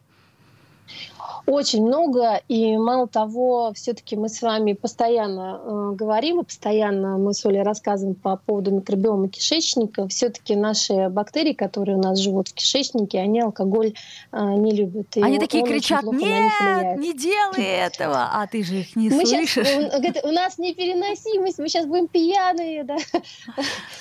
Очень 1.46 1.86
много, 1.86 2.40
и 2.48 2.76
мало 2.76 3.08
того, 3.08 3.72
все-таки 3.74 4.16
мы 4.16 4.28
с 4.28 4.42
вами 4.42 4.72
постоянно 4.72 5.60
э, 5.62 5.94
говорим, 5.94 6.40
и 6.40 6.44
постоянно 6.44 7.18
мы 7.18 7.34
с 7.34 7.44
Олей 7.46 7.62
рассказываем 7.62 8.14
по 8.14 8.36
поводу 8.36 8.70
микробиома 8.70 9.28
кишечника. 9.28 10.08
Все-таки 10.08 10.54
наши 10.56 11.08
бактерии, 11.08 11.52
которые 11.52 11.96
у 11.96 12.02
нас 12.02 12.18
живут 12.18 12.48
в 12.48 12.54
кишечнике, 12.54 13.18
они 13.18 13.40
алкоголь 13.40 13.94
э, 14.32 14.38
не 14.40 14.72
любят. 14.72 15.16
И 15.16 15.22
они 15.22 15.38
такие 15.38 15.64
кричат, 15.64 16.02
нет, 16.04 16.98
не 16.98 17.14
делай 17.14 17.64
этого, 17.64 18.30
а 18.32 18.46
ты 18.46 18.62
же 18.62 18.80
их 18.80 18.96
не 18.96 19.10
мы 19.10 19.24
слышишь. 19.24 19.66
Сейчас, 19.66 20.24
у, 20.24 20.28
у 20.28 20.32
нас 20.32 20.58
непереносимость, 20.58 21.58
мы 21.58 21.68
сейчас 21.68 21.86
будем 21.86 22.08
пьяные. 22.08 22.84
Да? 22.84 22.96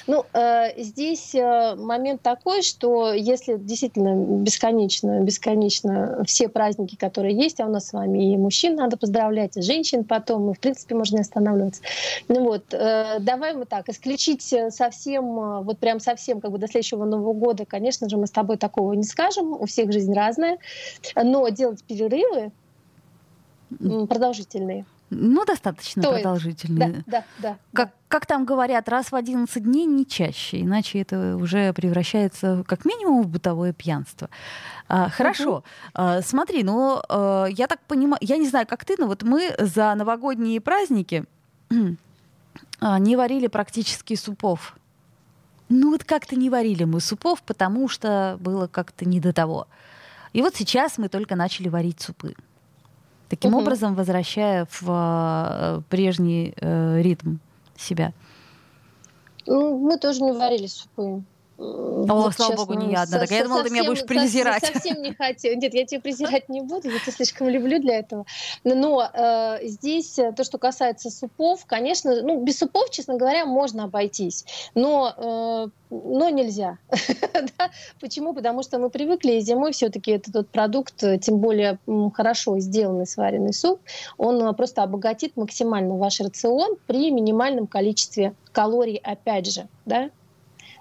Ну, 0.06 0.24
э, 0.32 0.82
здесь 0.82 1.36
э, 1.36 1.76
момент 1.76 2.22
такой, 2.22 2.62
что 2.62 3.12
если 3.12 3.58
действительно 3.58 4.16
бесконечно, 4.16 5.20
бесконечно 5.20 6.24
все 6.26 6.48
праздники, 6.48 6.96
которые 6.96 7.17
есть, 7.26 7.60
а 7.60 7.66
у 7.66 7.70
нас 7.70 7.88
с 7.88 7.94
вами 7.94 8.34
и 8.34 8.38
мужчин 8.38 8.76
надо 8.76 8.98
поздравлять, 8.98 9.58
и 9.58 9.62
женщин 9.62 10.04
потом, 10.04 10.52
и 10.52 10.54
в 10.54 10.60
принципе 10.60 10.96
можно 10.96 11.16
не 11.16 11.22
останавливаться. 11.22 11.82
Ну 12.28 12.44
вот, 12.44 12.74
э, 12.74 13.18
давай 13.20 13.54
мы 13.54 13.66
так, 13.66 13.90
исключить 13.90 14.54
совсем, 14.70 15.40
э, 15.40 15.62
вот 15.62 15.80
прям 15.80 16.00
совсем 16.00 16.42
как 16.42 16.52
бы 16.52 16.58
до 16.58 16.68
следующего 16.68 17.06
Нового 17.06 17.34
года, 17.34 17.66
конечно 17.66 18.10
же, 18.10 18.18
мы 18.18 18.28
с 18.28 18.32
тобой 18.32 18.58
такого 18.58 18.94
не 18.94 19.04
скажем, 19.04 19.54
у 19.54 19.66
всех 19.66 19.92
жизнь 19.92 20.14
разная, 20.14 20.58
но 21.16 21.48
делать 21.50 21.84
перерывы 21.84 22.52
продолжительные– 24.08 24.86
ну, 25.10 25.46
достаточно 25.46 26.04
То 26.04 26.12
продолжительные. 26.12 27.04
Да, 27.06 27.20
да, 27.20 27.24
да. 27.38 27.58
Как, 27.74 27.90
да. 27.90 27.94
как 28.10 28.26
там 28.26 28.46
говорят, 28.46 28.90
раз 28.90 29.12
в 29.12 29.16
11 29.16 29.64
дней 29.64 29.86
не 29.86 30.06
чаще, 30.06 30.62
иначе 30.62 31.00
это 31.00 31.38
уже 31.38 31.72
превращается 31.74 32.64
как 32.68 32.84
минимум 32.84 33.24
в 33.24 33.28
бытовое 33.28 33.72
пьянство. 33.72 34.30
А, 34.90 35.10
хорошо. 35.10 35.64
А, 35.94 36.22
смотри, 36.22 36.64
ну, 36.64 37.02
а, 37.08 37.46
я 37.46 37.68
так 37.68 37.80
понимаю, 37.88 38.20
я 38.22 38.38
не 38.38 38.50
знаю, 38.50 38.68
как 38.68 38.84
ты, 38.84 38.96
но 38.98 39.08
вот 39.08 39.24
мы 39.24 39.56
за 39.58 39.96
новогодние 39.96 40.60
праздники 40.60 41.24
а, 42.80 43.00
не 43.00 43.16
варили 43.16 43.48
практически 43.48 44.16
супов. 44.16 44.76
Ну, 45.70 45.92
вот 45.92 46.04
как-то 46.04 46.36
не 46.36 46.50
варили 46.50 46.84
мы 46.84 47.00
супов, 47.00 47.42
потому 47.44 47.88
что 47.88 48.38
было 48.42 48.68
как-то 48.68 49.06
не 49.06 49.22
до 49.22 49.32
того. 49.32 49.68
И 50.34 50.42
вот 50.42 50.56
сейчас 50.56 50.98
мы 50.98 51.08
только 51.08 51.36
начали 51.36 51.70
варить 51.70 52.02
супы 52.02 52.36
таким 53.30 53.54
угу. 53.54 53.62
образом 53.62 53.96
возвращая 53.96 54.68
в 54.70 54.84
э, 54.88 55.82
прежний 55.90 56.54
э, 56.60 57.02
ритм 57.02 57.38
себя. 57.76 58.14
Ну, 59.46 59.78
мы 59.78 59.98
тоже 59.98 60.22
не 60.22 60.34
варили 60.34 60.68
супы. 60.68 61.24
О, 61.58 62.06
вот, 62.06 62.36
слава 62.36 62.52
честно, 62.52 62.56
богу, 62.56 62.74
не 62.74 62.92
я 62.92 63.02
одна. 63.02 63.20
Так 63.20 63.32
я 63.32 63.44
думала, 63.44 63.64
ты 63.64 63.72
меня 63.72 63.84
будешь 63.84 64.06
презирать. 64.06 64.64
Совсем 64.64 65.02
не 65.02 65.14
хотела. 65.18 65.56
Нет, 65.56 65.74
я 65.74 65.86
тебя 65.86 66.00
презирать 66.00 66.50
не 66.50 66.62
буду, 66.62 66.90
я 66.90 67.00
тебя 67.00 67.12
слишком 67.12 67.50
люблю 67.50 67.80
для 67.80 67.98
этого. 67.98 68.26
Но 68.64 69.10
э, 69.12 69.68
здесь 69.68 70.20
э, 70.20 70.32
то, 70.34 70.44
что 70.44 70.60
касается 70.60 71.10
супов, 71.10 71.66
конечно, 71.66 72.22
ну, 72.22 72.44
без 72.44 72.60
супов, 72.60 72.92
честно 72.92 73.16
говоря, 73.16 73.46
можно 73.46 73.86
обойтись. 73.86 74.46
Но, 74.76 75.14
э, 75.18 75.68
но 75.90 76.30
нельзя. 76.30 76.78
Почему? 78.00 78.34
Потому 78.36 78.62
что 78.62 78.78
мы 78.78 78.92
привыкли, 78.92 79.34
и 79.34 79.40
зимой 79.40 79.72
все-таки 79.72 80.12
это 80.12 80.32
тот 80.32 80.50
продукт, 80.50 81.04
э, 81.04 81.18
тем 81.18 81.40
более 81.40 81.80
хорошо 82.14 82.60
сделанный 82.60 83.08
сваренный 83.08 83.54
суп, 83.54 83.82
он 84.20 84.40
э, 84.44 84.54
просто 84.54 84.84
обогатит 84.84 85.36
максимально 85.38 85.96
ваш 85.98 86.20
рацион 86.20 86.76
при 86.86 87.10
минимальном 87.10 87.66
количестве 87.66 88.36
калорий, 88.52 88.98
опять 88.98 89.52
же, 89.52 89.68
да, 89.86 90.12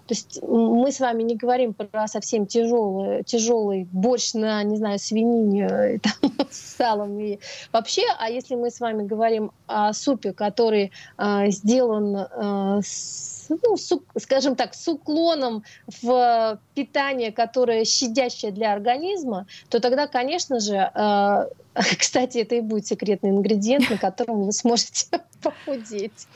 то 0.06 0.14
есть 0.14 0.40
мы 0.42 0.92
с 0.92 1.00
вами 1.00 1.22
не 1.24 1.34
говорим 1.34 1.74
про 1.74 2.06
совсем 2.06 2.46
тяжелый, 2.46 3.24
тяжелый 3.24 3.88
борщ 3.90 4.34
на, 4.34 4.62
не 4.62 4.76
знаю, 4.76 4.98
свинине 4.98 5.66
э, 5.66 5.98
там, 5.98 6.32
с 6.50 6.76
салом 6.76 7.18
и 7.18 7.38
вообще, 7.72 8.02
а 8.18 8.30
если 8.30 8.54
мы 8.54 8.70
с 8.70 8.78
вами 8.78 9.04
говорим 9.04 9.50
о 9.66 9.92
супе, 9.92 10.32
который 10.32 10.92
э, 11.18 11.50
сделан 11.50 12.16
э, 12.16 12.80
с, 12.84 13.48
ну, 13.48 13.76
с, 13.76 13.98
скажем 14.18 14.54
так, 14.54 14.74
с 14.74 14.86
уклоном 14.86 15.64
в 16.02 16.60
питание, 16.74 17.32
которое 17.32 17.84
щадящее 17.84 18.52
для 18.52 18.72
организма, 18.72 19.46
то 19.68 19.80
тогда, 19.80 20.06
конечно 20.06 20.60
же, 20.60 20.90
э, 20.94 21.46
кстати, 21.98 22.38
это 22.38 22.54
и 22.54 22.60
будет 22.60 22.86
секретный 22.86 23.30
ингредиент, 23.30 23.90
на 23.90 23.98
котором 23.98 24.44
вы 24.44 24.52
сможете 24.52 25.06
похудеть. 25.42 26.28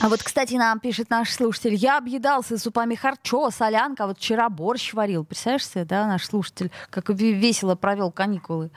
А 0.00 0.08
вот, 0.08 0.22
кстати, 0.22 0.54
нам 0.54 0.80
пишет 0.80 1.10
наш 1.10 1.32
слушатель, 1.32 1.74
я 1.74 1.98
объедался 1.98 2.58
супами 2.58 2.94
харчо, 2.94 3.50
солянка, 3.50 4.06
вот 4.06 4.18
вчера 4.18 4.48
борщ 4.48 4.92
варил. 4.92 5.24
Представляешь 5.24 5.66
себе, 5.66 5.84
да, 5.84 6.06
наш 6.06 6.26
слушатель, 6.26 6.70
как 6.90 7.08
весело 7.10 7.74
провел 7.74 8.10
каникулы. 8.10 8.70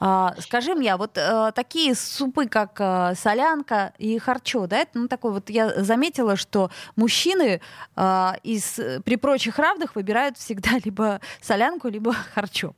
А, 0.00 0.34
скажи 0.40 0.74
мне, 0.74 0.92
а 0.92 0.96
вот 0.96 1.16
а, 1.18 1.52
такие 1.52 1.94
супы, 1.94 2.46
как 2.46 2.76
а, 2.80 3.14
солянка 3.14 3.92
и 3.98 4.18
харчо, 4.18 4.66
да, 4.66 4.78
это 4.78 4.98
ну, 4.98 5.08
такой 5.08 5.32
вот, 5.32 5.50
я 5.50 5.82
заметила, 5.82 6.36
что 6.36 6.70
мужчины 6.96 7.60
а, 7.94 8.36
из, 8.42 8.78
при 9.04 9.16
прочих 9.16 9.58
равных 9.58 9.94
выбирают 9.94 10.36
всегда 10.38 10.70
либо 10.84 11.20
солянку, 11.40 11.88
либо 11.88 12.12
харчо. 12.12 12.74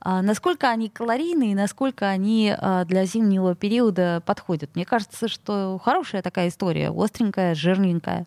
А, 0.00 0.22
насколько 0.22 0.68
они 0.70 0.88
калорийные, 0.88 1.54
насколько 1.54 2.08
они 2.08 2.54
а, 2.56 2.84
для 2.84 3.04
зимнего 3.04 3.54
периода 3.54 4.22
подходят? 4.24 4.70
Мне 4.74 4.84
кажется, 4.84 5.28
что 5.28 5.80
хорошая 5.82 6.22
такая 6.22 6.48
история, 6.48 6.90
остренькая, 6.90 7.54
жирненькая. 7.54 8.26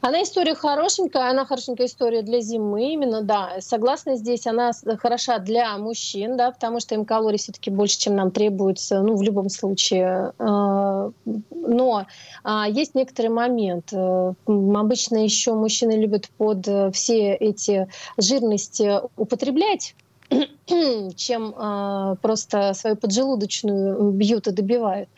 Она 0.00 0.22
история 0.22 0.54
хорошенькая, 0.54 1.30
она 1.30 1.44
хорошенькая 1.44 1.86
история 1.86 2.22
для 2.22 2.40
зимы, 2.40 2.92
именно, 2.92 3.22
да. 3.22 3.56
Согласна 3.60 4.16
здесь, 4.16 4.46
она 4.46 4.72
хороша 4.98 5.38
для 5.38 5.76
мужчин, 5.78 6.36
да, 6.36 6.50
потому 6.50 6.80
что 6.80 6.94
им 6.94 7.04
калорий 7.04 7.38
все-таки 7.38 7.70
больше, 7.70 7.98
чем 7.98 8.16
нам 8.16 8.30
требуется, 8.30 9.02
ну, 9.02 9.16
в 9.16 9.22
любом 9.22 9.48
случае. 9.48 10.32
А, 10.38 11.10
но 11.50 12.06
есть 12.68 12.94
некоторый 12.94 13.28
момент. 13.28 13.92
Э, 13.92 14.32
обычно 14.46 15.24
еще 15.24 15.54
мужчины 15.54 15.92
любят 15.92 16.28
под 16.36 16.66
все 16.94 17.34
эти 17.34 17.88
жирности 18.18 19.00
употреблять 19.16 19.94
чем 21.16 21.54
э, 21.56 22.16
просто 22.20 22.74
свою 22.74 22.96
поджелудочную 22.96 24.10
бьют 24.10 24.46
и 24.48 24.52
добивают. 24.52 25.08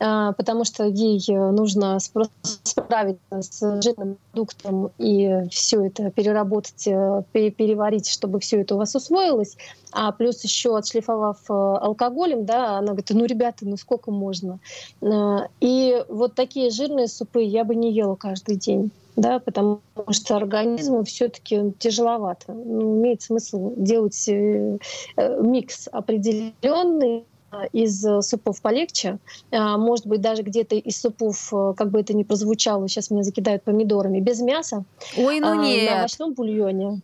Э, 0.00 0.32
потому 0.36 0.64
что 0.64 0.84
ей 0.84 1.20
нужно 1.28 1.98
справиться 1.98 3.42
с 3.42 3.82
жирным 3.82 4.18
продуктом 4.32 4.90
и 4.98 5.48
все 5.50 5.86
это 5.86 6.10
переработать, 6.10 6.86
э, 6.86 7.22
переварить, 7.32 8.08
чтобы 8.08 8.40
все 8.40 8.60
это 8.60 8.74
у 8.74 8.78
вас 8.78 8.94
усвоилось. 8.94 9.56
А 9.92 10.12
плюс 10.12 10.42
еще 10.44 10.76
отшлифовав 10.76 11.38
э, 11.48 11.52
алкоголем, 11.52 12.44
да, 12.44 12.78
она 12.78 12.88
говорит, 12.88 13.10
ну, 13.10 13.24
ребята, 13.24 13.66
ну 13.66 13.76
сколько 13.76 14.10
можно? 14.10 14.58
Э, 15.00 15.46
и 15.60 16.04
вот 16.08 16.34
такие 16.34 16.70
жирные 16.70 17.08
супы 17.08 17.42
я 17.42 17.64
бы 17.64 17.74
не 17.74 17.92
ела 17.92 18.14
каждый 18.14 18.56
день 18.56 18.90
да, 19.18 19.40
потому 19.40 19.80
что 20.10 20.36
организму 20.36 21.02
все-таки 21.02 21.72
тяжеловато. 21.78 22.52
Ну, 22.52 23.00
имеет 23.00 23.22
смысл 23.22 23.74
делать 23.76 24.28
э, 24.28 24.78
э, 25.16 25.42
микс 25.42 25.88
определенный 25.90 27.24
из 27.72 28.04
супов 28.20 28.60
полегче. 28.60 29.18
А, 29.50 29.78
может 29.78 30.06
быть, 30.06 30.20
даже 30.20 30.42
где-то 30.42 30.76
из 30.76 31.00
супов, 31.00 31.52
э, 31.52 31.74
как 31.76 31.90
бы 31.90 32.00
это 32.00 32.14
ни 32.14 32.22
прозвучало, 32.22 32.88
сейчас 32.88 33.10
меня 33.10 33.22
закидают 33.22 33.62
помидорами, 33.62 34.20
без 34.20 34.40
мяса. 34.40 34.84
Ой, 35.16 35.40
ну 35.40 35.54
нет. 35.62 35.90
На 35.90 35.98
овощном 36.00 36.34
бульоне. 36.34 37.00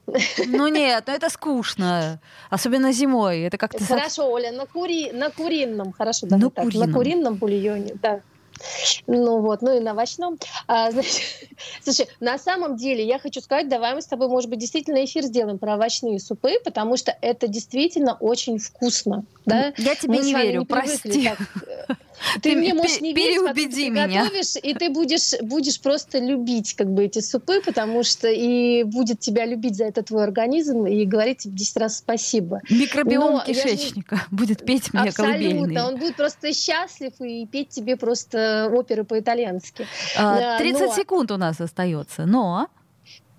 Ну 0.46 0.68
нет, 0.68 1.04
ну 1.06 1.12
это 1.12 1.30
скучно. 1.30 2.20
Особенно 2.50 2.92
зимой. 2.92 3.40
Это 3.42 3.56
как-то... 3.56 3.84
Хорошо, 3.84 4.30
Оля, 4.30 4.52
на, 4.52 4.66
кури... 4.66 5.12
на 5.12 5.30
курином, 5.30 5.92
хорошо, 5.92 6.26
да, 6.26 6.36
на, 6.36 6.50
курином. 6.50 6.90
на 6.90 6.94
курином 6.94 7.34
бульоне, 7.34 7.94
да. 8.02 8.20
Ну 9.06 9.40
вот, 9.40 9.62
ну 9.62 9.76
и 9.76 9.80
на 9.80 9.92
овощном. 9.92 10.38
А, 10.66 10.90
значит, 10.90 11.22
слушай, 11.82 12.08
на 12.20 12.38
самом 12.38 12.76
деле 12.76 13.04
я 13.04 13.18
хочу 13.18 13.40
сказать, 13.40 13.68
давай 13.68 13.94
мы 13.94 14.02
с 14.02 14.06
тобой, 14.06 14.28
может 14.28 14.50
быть, 14.50 14.58
действительно 14.58 15.04
эфир 15.04 15.24
сделаем 15.24 15.58
про 15.58 15.74
овощные 15.74 16.18
супы, 16.20 16.58
потому 16.64 16.96
что 16.96 17.16
это 17.20 17.48
действительно 17.48 18.14
очень 18.14 18.58
вкусно. 18.58 19.24
Да? 19.46 19.72
Я 19.76 19.94
тебе 19.94 20.18
мы 20.18 20.24
не 20.24 20.34
верю, 20.34 20.60
не 20.60 20.66
прости. 20.66 21.24
Так, 21.24 21.38
э, 21.88 21.94
ты, 22.34 22.50
ты 22.50 22.56
мне 22.56 22.74
можешь 22.74 23.00
не 23.00 23.12
верить, 23.12 23.40
переубеди 23.40 23.90
меня. 23.90 24.24
готовишь, 24.24 24.56
и 24.62 24.74
ты 24.74 24.90
будешь, 24.90 25.40
будешь 25.42 25.80
просто 25.80 26.18
любить 26.18 26.74
как 26.74 26.88
бы 26.92 27.04
эти 27.04 27.20
супы, 27.20 27.60
потому 27.60 28.02
что 28.02 28.28
и 28.28 28.82
будет 28.84 29.20
тебя 29.20 29.44
любить 29.46 29.76
за 29.76 29.84
это 29.84 30.02
твой 30.02 30.24
организм 30.24 30.86
и 30.86 31.04
говорить 31.04 31.38
тебе 31.38 31.54
10 31.54 31.76
раз 31.76 31.98
спасибо. 31.98 32.60
Микробиом 32.70 33.34
Но 33.34 33.44
кишечника 33.44 34.16
же... 34.16 34.22
будет 34.30 34.64
петь 34.64 34.92
мне 34.92 35.08
Абсолютно, 35.08 35.38
колыбельные. 35.38 35.84
он 35.84 35.96
будет 35.96 36.16
просто 36.16 36.52
счастлив 36.52 37.12
и 37.20 37.46
петь 37.46 37.70
тебе 37.70 37.96
просто 37.96 38.70
оперы 38.72 39.04
по-итальянски. 39.04 39.86
А, 40.16 40.58
30 40.58 40.80
Но... 40.80 40.94
секунд 40.94 41.30
у 41.30 41.36
нас 41.36 41.60
остается, 41.60 42.26
но... 42.26 42.68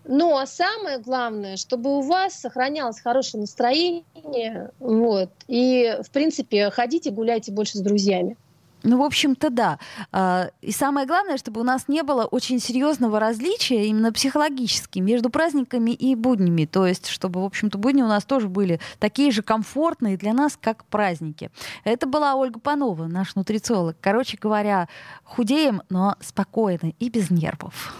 Но 0.08 0.46
самое 0.46 1.00
главное, 1.00 1.58
чтобы 1.58 1.98
у 1.98 2.02
вас 2.02 2.36
сохранялось 2.36 3.00
хорошее 3.00 3.42
настроение, 3.42 4.70
вот, 4.80 5.32
и, 5.48 5.98
в 6.04 6.12
принципе, 6.12 6.70
ходите, 6.70 7.10
гуляйте 7.10 7.52
больше 7.52 7.80
с 7.80 7.82
друзьями. 7.82 8.38
Ну, 8.86 9.00
в 9.00 9.02
общем-то, 9.02 9.50
да. 9.50 9.80
А, 10.12 10.50
и 10.62 10.72
самое 10.72 11.08
главное, 11.08 11.38
чтобы 11.38 11.62
у 11.62 11.64
нас 11.64 11.88
не 11.88 12.04
было 12.04 12.26
очень 12.26 12.60
серьезного 12.60 13.20
различия 13.20 13.88
именно 13.88 14.14
психологически 14.14 15.00
между 15.00 15.32
праздниками 15.32 15.90
и 15.92 16.14
буднями. 16.16 16.66
То 16.66 16.86
есть, 16.86 17.08
чтобы, 17.08 17.42
в 17.42 17.46
общем-то, 17.46 17.80
будни 17.80 18.04
у 18.04 18.08
нас 18.08 18.24
тоже 18.26 18.48
были 18.48 18.80
такие 19.00 19.32
же 19.32 19.42
комфортные 19.42 20.18
для 20.18 20.34
нас, 20.34 20.58
как 20.62 20.86
праздники. 20.86 21.50
Это 21.84 22.06
была 22.06 22.36
Ольга 22.36 22.60
Панова, 22.60 23.08
наш 23.08 23.36
нутрициолог. 23.36 23.98
Короче 24.00 24.38
говоря, 24.40 24.88
худеем, 25.24 25.82
но 25.90 26.16
спокойно 26.22 26.94
и 27.00 27.10
без 27.10 27.32
нервов. 27.32 27.96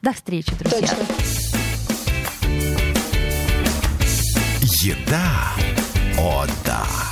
До 0.00 0.14
встречи, 0.14 0.54
друзья. 0.58 0.80
Точно. 0.80 0.96
Еда. 4.82 5.52
О, 6.18 6.46
да. 6.64 7.09